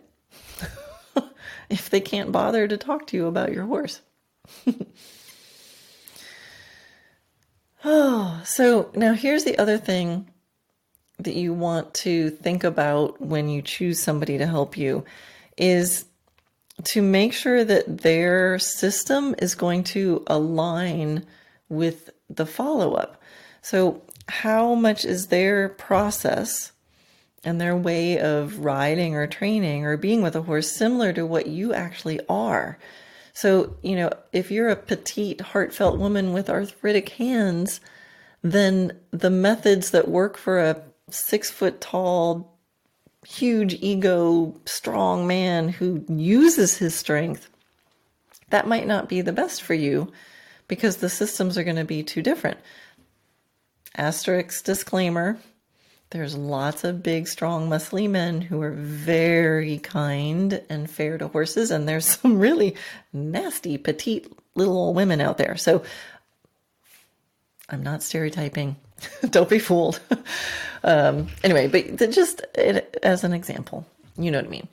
[1.69, 4.01] if they can't bother to talk to you about your horse.
[7.85, 10.29] oh, so now here's the other thing
[11.19, 15.05] that you want to think about when you choose somebody to help you
[15.57, 16.05] is
[16.83, 21.25] to make sure that their system is going to align
[21.69, 23.21] with the follow up.
[23.61, 26.72] So, how much is their process
[27.43, 31.47] and their way of riding or training or being with a horse similar to what
[31.47, 32.77] you actually are?
[33.33, 37.81] So, you know, if you're a petite, heartfelt woman with arthritic hands,
[38.43, 42.57] then the methods that work for a six foot tall,
[43.25, 47.49] huge ego, strong man who uses his strength,
[48.49, 50.11] that might not be the best for you
[50.67, 52.59] because the systems are going to be too different.
[53.95, 55.37] Asterisk disclaimer
[56.13, 61.71] there's lots of big, strong, muscly men who are very kind and fair to horses,
[61.71, 62.75] and there's some really
[63.11, 65.57] nasty, petite little old women out there.
[65.57, 65.83] So
[67.67, 68.75] I'm not stereotyping.
[69.31, 69.99] Don't be fooled.
[70.83, 73.85] um, anyway, but just it, as an example,
[74.15, 74.67] you know what I mean.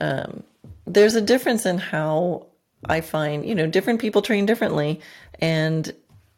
[0.00, 0.42] Um,
[0.88, 2.46] there's a difference in how
[2.84, 5.00] I find, you know, different people train differently,
[5.40, 5.94] and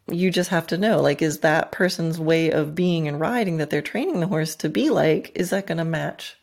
[0.07, 3.69] you just have to know, like, is that person's way of being and riding that
[3.69, 6.37] they're training the horse to be like, is that going to match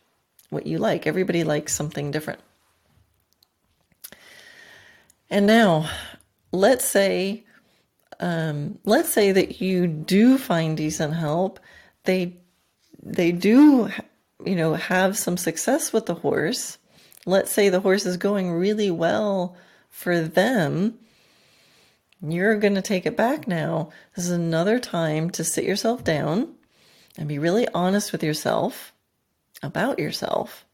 [0.49, 1.05] what you like?
[1.05, 2.39] Everybody likes something different.
[5.29, 5.89] And now,
[6.51, 7.43] let's say
[8.19, 11.59] um, let's say that you do find decent help,
[12.03, 12.35] they
[13.01, 13.89] they do
[14.45, 16.77] you know have some success with the horse.
[17.25, 19.55] Let's say the horse is going really well
[19.89, 20.97] for them.
[22.21, 23.91] You're going to take it back now.
[24.15, 26.53] This is another time to sit yourself down
[27.17, 28.93] and be really honest with yourself
[29.63, 30.65] about yourself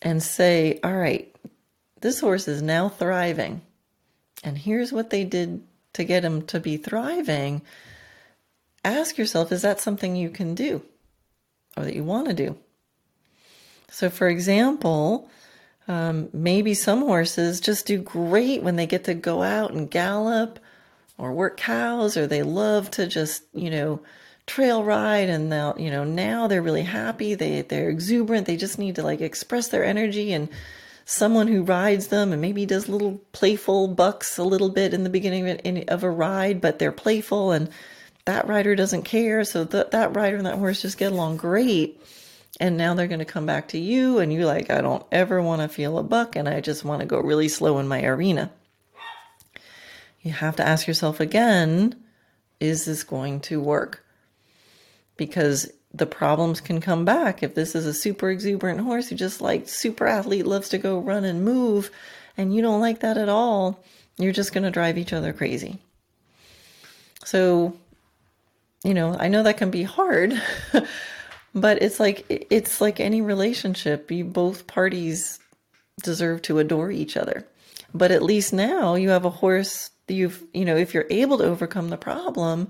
[0.00, 1.34] and say, all right,
[2.00, 3.60] this horse is now thriving.
[4.44, 5.62] And here's what they did
[5.94, 7.62] to get him to be thriving,
[8.84, 10.82] ask yourself is that something you can do
[11.76, 12.56] or that you want to do?
[13.90, 15.28] So, for example,
[15.88, 20.58] um, maybe some horses just do great when they get to go out and gallop
[21.16, 24.00] or work cows, or they love to just, you know,
[24.46, 27.34] trail ride and now, you know, now they're really happy.
[27.34, 28.46] They, they're exuberant.
[28.46, 30.48] They just need to like express their energy and
[31.04, 35.10] someone who rides them and maybe does little playful bucks a little bit in the
[35.10, 37.70] beginning of a ride, but they're playful and
[38.26, 39.42] that rider doesn't care.
[39.44, 42.00] So that that rider and that horse just get along great.
[42.60, 45.40] And now they're going to come back to you and you're like, I don't ever
[45.40, 48.04] want to feel a buck and I just want to go really slow in my
[48.04, 48.50] arena.
[50.22, 51.94] You have to ask yourself again,
[52.58, 54.04] is this going to work?
[55.16, 57.42] Because the problems can come back.
[57.42, 60.98] If this is a super exuberant horse who just like super athlete loves to go
[60.98, 61.90] run and move,
[62.36, 63.82] and you don't like that at all,
[64.16, 65.78] you're just going to drive each other crazy.
[67.24, 67.76] So,
[68.84, 70.40] you know, I know that can be hard,
[71.54, 74.10] but it's like it's like any relationship.
[74.10, 75.38] You both parties
[76.02, 77.46] deserve to adore each other.
[77.94, 81.44] But at least now you have a horse you've, you know, if you're able to
[81.44, 82.68] overcome the problem,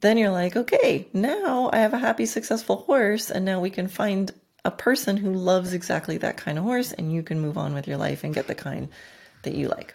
[0.00, 3.88] then you're like, okay, now I have a happy, successful horse, and now we can
[3.88, 4.32] find
[4.64, 7.86] a person who loves exactly that kind of horse, and you can move on with
[7.86, 8.88] your life and get the kind
[9.42, 9.94] that you like.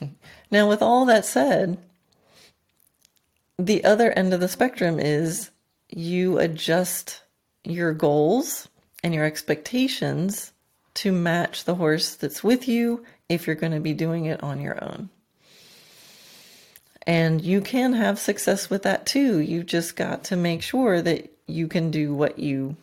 [0.50, 1.78] now, with all that said,
[3.66, 5.50] the other end of the spectrum is
[5.88, 7.22] you adjust
[7.64, 8.68] your goals
[9.02, 10.52] and your expectations
[10.94, 14.60] to match the horse that's with you if you're going to be doing it on
[14.60, 15.08] your own.
[17.06, 19.38] And you can have success with that too.
[19.38, 22.76] You've just got to make sure that you can do what you,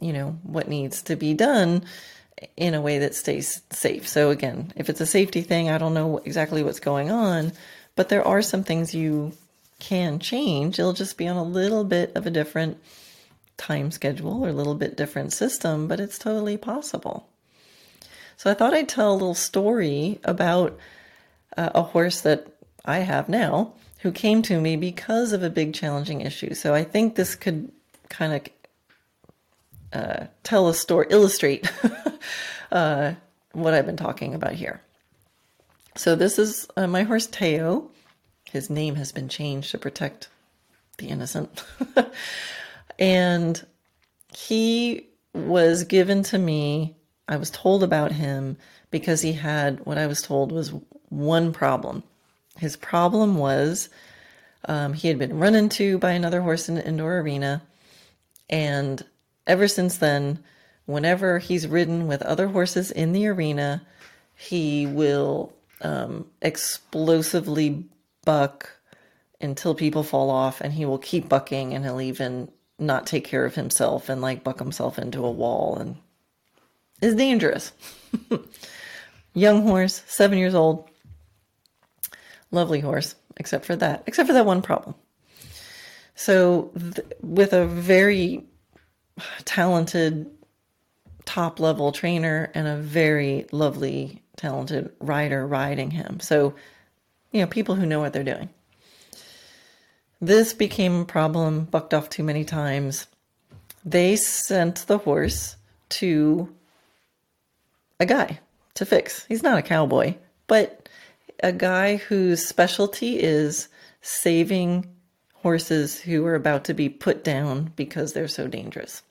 [0.00, 1.84] you know, what needs to be done
[2.56, 4.08] in a way that stays safe.
[4.08, 7.52] So again, if it's a safety thing, I don't know exactly what's going on,
[7.96, 9.32] but there are some things you
[9.80, 10.78] can change.
[10.78, 12.78] It'll just be on a little bit of a different
[13.56, 17.28] time schedule or a little bit different system, but it's totally possible.
[18.36, 20.78] So I thought I'd tell a little story about
[21.56, 22.46] uh, a horse that
[22.84, 26.54] I have now who came to me because of a big challenging issue.
[26.54, 27.70] So I think this could
[28.08, 28.42] kind of
[29.92, 31.70] uh, tell a story, illustrate
[32.72, 33.12] uh,
[33.52, 34.80] what I've been talking about here.
[35.96, 37.89] So this is uh, my horse Teo.
[38.52, 40.28] His name has been changed to protect
[40.98, 41.64] the innocent.
[42.98, 43.64] and
[44.36, 46.96] he was given to me,
[47.28, 48.56] I was told about him
[48.90, 50.72] because he had what I was told was
[51.08, 52.02] one problem.
[52.58, 53.88] His problem was
[54.64, 57.62] um, he had been run into by another horse in an indoor arena,
[58.48, 59.02] and
[59.46, 60.40] ever since then,
[60.86, 63.82] whenever he's ridden with other horses in the arena,
[64.34, 67.84] he will um, explosively
[68.24, 68.70] buck
[69.40, 73.44] until people fall off, and he will keep bucking, and he'll even not take care
[73.44, 75.96] of himself and like buck himself into a wall, and
[77.00, 77.72] is dangerous.
[79.34, 80.90] Young horse, seven years old,
[82.50, 84.94] lovely horse, except for that, except for that one problem.
[86.14, 88.44] So, th- with a very
[89.44, 90.30] talented
[91.24, 96.20] top level trainer and a very lovely talented rider riding him.
[96.20, 96.54] So,
[97.32, 98.48] you know, people who know what they're doing.
[100.20, 103.06] This became a problem, bucked off too many times.
[103.84, 105.56] They sent the horse
[105.90, 106.54] to
[107.98, 108.40] a guy
[108.74, 109.24] to fix.
[109.26, 110.14] He's not a cowboy,
[110.46, 110.88] but
[111.42, 113.68] a guy whose specialty is
[114.02, 114.86] saving
[115.34, 119.02] horses who are about to be put down because they're so dangerous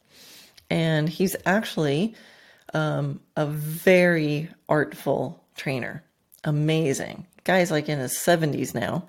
[0.70, 2.14] and he's actually
[2.74, 6.04] um, a very artful trainer.
[6.44, 7.26] Amazing.
[7.50, 9.08] Guy's like in his 70s now.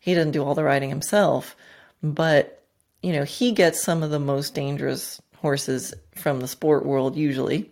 [0.00, 1.54] He doesn't do all the riding himself,
[2.02, 2.64] but
[3.02, 7.70] you know, he gets some of the most dangerous horses from the sport world usually.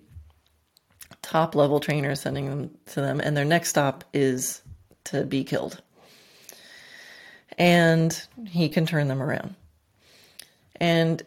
[1.23, 4.61] Top level trainers sending them to them, and their next stop is
[5.05, 5.81] to be killed.
[7.57, 9.55] And he can turn them around.
[10.77, 11.23] And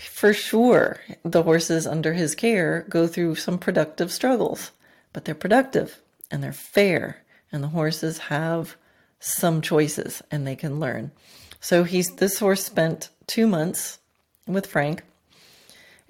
[0.00, 4.70] for sure, the horses under his care go through some productive struggles,
[5.12, 6.00] but they're productive
[6.30, 7.23] and they're fair,
[7.54, 8.76] and the horses have
[9.20, 11.12] some choices and they can learn.
[11.60, 14.00] So he's this horse spent two months
[14.46, 15.04] with Frank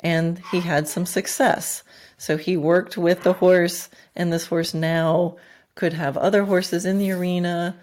[0.01, 1.83] and he had some success.
[2.17, 5.37] So he worked with the horse, and this horse now
[5.75, 7.77] could have other horses in the arena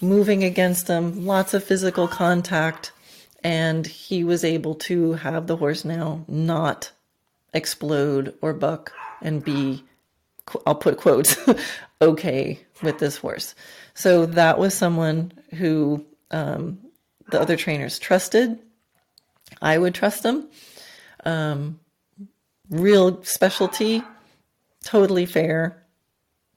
[0.00, 2.92] moving against him, lots of physical contact
[3.42, 6.92] and he was able to have the horse now not
[7.52, 9.84] explode or buck and be
[10.66, 11.36] I'll put quotes
[12.02, 13.54] okay with this horse.
[13.94, 16.78] So that was someone who um,
[17.30, 18.58] the other trainers trusted.
[19.60, 20.48] I would trust them.
[21.24, 21.80] Um,
[22.70, 24.02] real specialty,
[24.84, 25.84] totally fair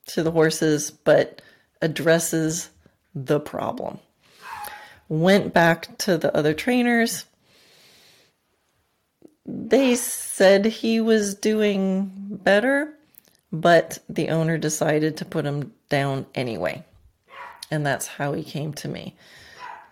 [0.08, 1.42] to the horses, but
[1.82, 2.70] addresses
[3.14, 4.00] the problem
[5.10, 7.26] went back to the other trainers.
[9.46, 12.12] They said he was doing
[12.44, 12.94] better,
[13.54, 16.84] but the owner decided to put him down anyway.
[17.72, 19.16] And that's how he came to me.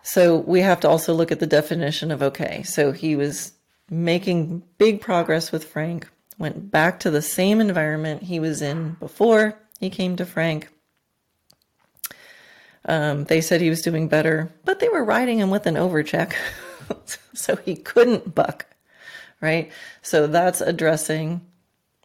[0.03, 2.63] So we have to also look at the definition of okay.
[2.63, 3.53] So he was
[3.89, 9.57] making big progress with Frank, went back to the same environment he was in before
[9.79, 10.67] he came to Frank
[12.85, 16.33] um, they said he was doing better, but they were riding him with an overcheck,
[17.33, 18.65] so he couldn't buck,
[19.39, 19.71] right?
[20.01, 21.41] So that's addressing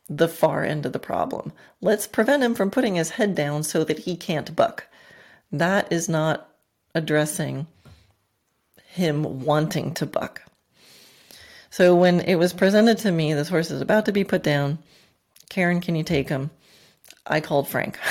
[0.08, 1.52] the far end of the problem.
[1.80, 4.86] Let's prevent him from putting his head down so that he can't buck.
[5.50, 6.48] That is not
[6.94, 7.66] addressing
[8.88, 10.42] him wanting to buck.
[11.70, 14.78] So when it was presented to me, this horse is about to be put down.
[15.50, 16.50] Karen, can you take him?
[17.26, 17.98] I called Frank.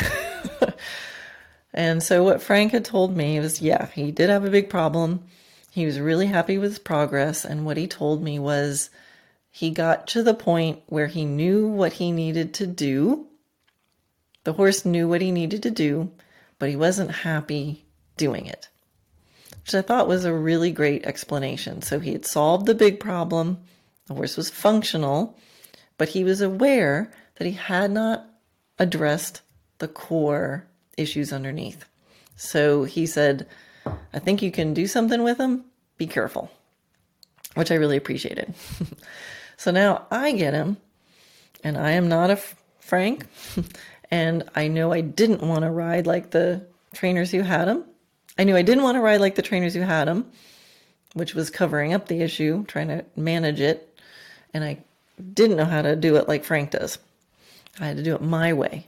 [1.75, 5.25] And so what Frank had told me was, yeah, he did have a big problem.
[5.69, 7.43] He was really happy with his progress.
[7.43, 8.89] And what he told me was
[9.55, 13.25] he got to the point where he knew what he needed to do.
[14.43, 16.11] The horse knew what he needed to do,
[16.59, 17.85] but he wasn't happy
[18.17, 18.67] doing it.
[19.61, 21.81] which I thought was a really great explanation.
[21.81, 23.59] So he had solved the big problem,
[24.07, 25.39] the horse was functional,
[25.97, 28.25] but he was aware that he had not
[28.77, 29.41] addressed
[29.77, 31.85] the core issues underneath.
[32.35, 33.47] So he said,
[33.85, 35.63] I think you can do something with him.
[35.97, 36.51] Be careful,
[37.53, 38.53] which I really appreciated.
[39.57, 40.77] so now I get him,
[41.63, 42.39] and I am not a
[42.79, 43.25] Frank,
[44.11, 47.83] and I know I didn't want to ride like the trainers who had him.
[48.37, 50.25] I knew I didn't want to ride like the trainers who had him,
[51.13, 53.97] which was covering up the issue, trying to manage it.
[54.53, 54.79] And I
[55.33, 56.99] didn't know how to do it like Frank does.
[57.79, 58.87] I had to do it my way.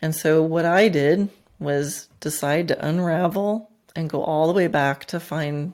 [0.00, 1.28] And so what I did
[1.58, 5.72] was decide to unravel and go all the way back to find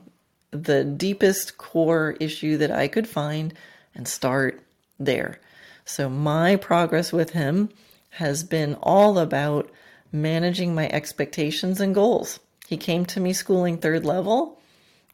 [0.51, 3.53] the deepest core issue that I could find
[3.95, 4.61] and start
[4.99, 5.39] there.
[5.85, 7.69] So my progress with him
[8.11, 9.69] has been all about
[10.11, 12.39] managing my expectations and goals.
[12.67, 14.59] He came to me schooling third level.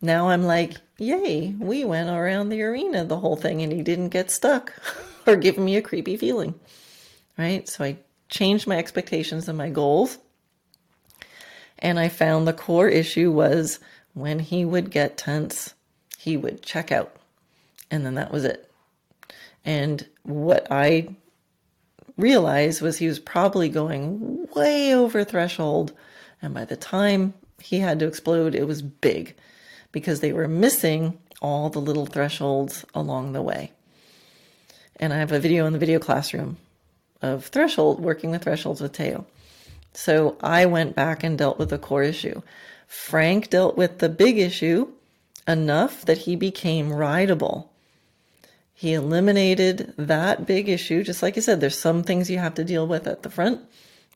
[0.02, 4.10] Now I'm like, yay, we went around the arena the whole thing and he didn't
[4.10, 4.74] get stuck
[5.28, 6.56] or give me a creepy feeling.
[7.38, 7.68] Right?
[7.68, 7.98] So I
[8.30, 10.18] changed my expectations and my goals.
[11.80, 13.80] And I found the core issue was
[14.14, 15.74] when he would get tense,
[16.18, 17.16] he would check out.
[17.90, 18.69] And then that was it.
[19.66, 21.16] And what I
[22.18, 25.94] realized was he was probably going way over threshold.
[26.42, 29.36] And by the time he had to explode, it was big
[29.92, 33.72] because they were missing all the little thresholds along the way.
[34.98, 36.58] And I have a video in the video classroom
[37.22, 39.26] of threshold, working with thresholds with Teo.
[39.94, 42.42] So I went back and dealt with the core issue.
[42.88, 44.88] Frank dealt with the big issue
[45.48, 47.72] enough that he became rideable.
[48.80, 51.04] He eliminated that big issue.
[51.04, 53.60] Just like I said, there's some things you have to deal with at the front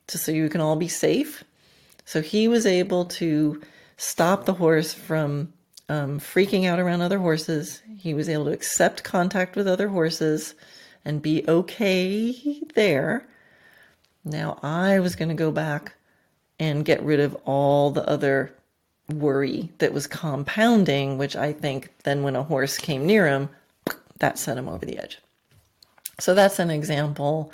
[0.07, 1.43] just so you can all be safe.
[2.05, 3.61] So he was able to
[3.97, 5.51] stop the horse from
[5.89, 7.81] um, freaking out around other horses.
[7.97, 10.55] He was able to accept contact with other horses
[11.03, 13.27] and be okay there.
[14.23, 15.93] Now I was going to go back
[16.57, 18.55] and get rid of all the other
[19.09, 23.49] worry that was compounding, which I think then when a horse came near him,
[24.23, 25.19] that sent him over the edge.
[26.17, 27.51] So that's an example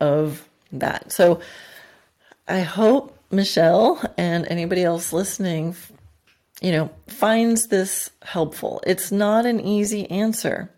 [0.00, 1.12] of that.
[1.12, 1.40] So
[2.48, 5.76] I hope Michelle and anybody else listening,
[6.62, 8.82] you know, finds this helpful.
[8.86, 10.70] It's not an easy answer.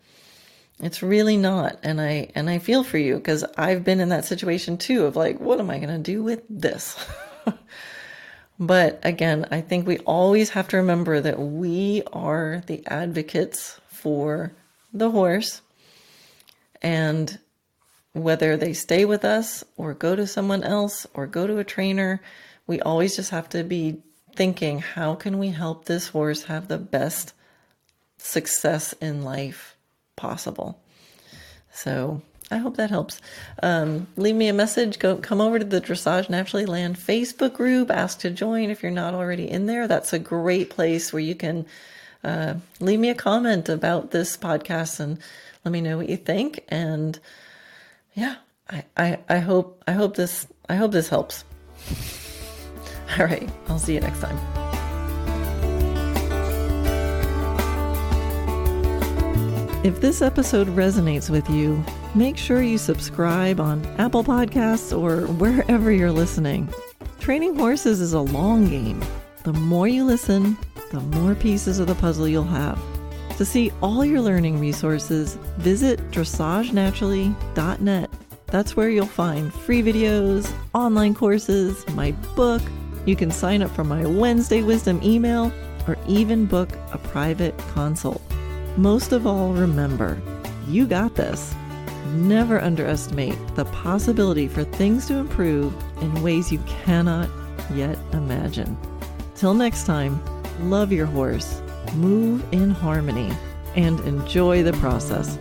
[0.81, 1.79] It's really not.
[1.81, 5.15] And I and I feel for you because I've been in that situation too of
[5.15, 6.97] like, what am I to do with this?
[8.59, 14.51] but again, I think we always have to remember that we are the advocates for
[14.93, 15.61] the horse.
[16.81, 17.39] And
[18.13, 22.21] whether they stay with us or go to someone else or go to a trainer,
[22.67, 24.01] we always just have to be
[24.35, 27.33] thinking how can we help this horse have the best
[28.17, 29.75] success in life
[30.15, 30.79] possible?
[31.71, 32.21] So
[32.51, 33.21] I hope that helps.
[33.61, 34.97] Um, leave me a message.
[34.97, 37.91] Go come over to the Dressage Naturally Land Facebook group.
[37.91, 39.87] Ask to join if you're not already in there.
[39.87, 41.65] That's a great place where you can
[42.23, 45.19] uh, leave me a comment about this podcast and
[45.63, 46.63] let me know what you think.
[46.69, 47.19] And
[48.13, 48.35] yeah,
[48.69, 51.43] I, I, I hope I hope this I hope this helps.
[53.17, 54.37] All right, I'll see you next time.
[59.81, 65.89] If this episode resonates with you, make sure you subscribe on Apple Podcasts or wherever
[65.89, 66.67] you're listening.
[67.21, 69.01] Training horses is a long game.
[69.45, 70.57] The more you listen,
[70.91, 72.79] the more pieces of the puzzle you'll have.
[73.37, 78.09] To see all your learning resources, visit dressagenaturally.net.
[78.47, 82.61] That's where you'll find free videos, online courses, my book.
[83.05, 85.53] You can sign up for my Wednesday Wisdom email
[85.87, 88.21] or even book a private consult.
[88.75, 90.21] Most of all, remember,
[90.67, 91.55] you got this.
[92.13, 97.29] Never underestimate the possibility for things to improve in ways you cannot
[97.73, 98.77] yet imagine.
[99.35, 100.19] Till next time,
[100.59, 101.61] love your horse,
[101.95, 103.31] move in harmony,
[103.75, 105.37] and enjoy the process.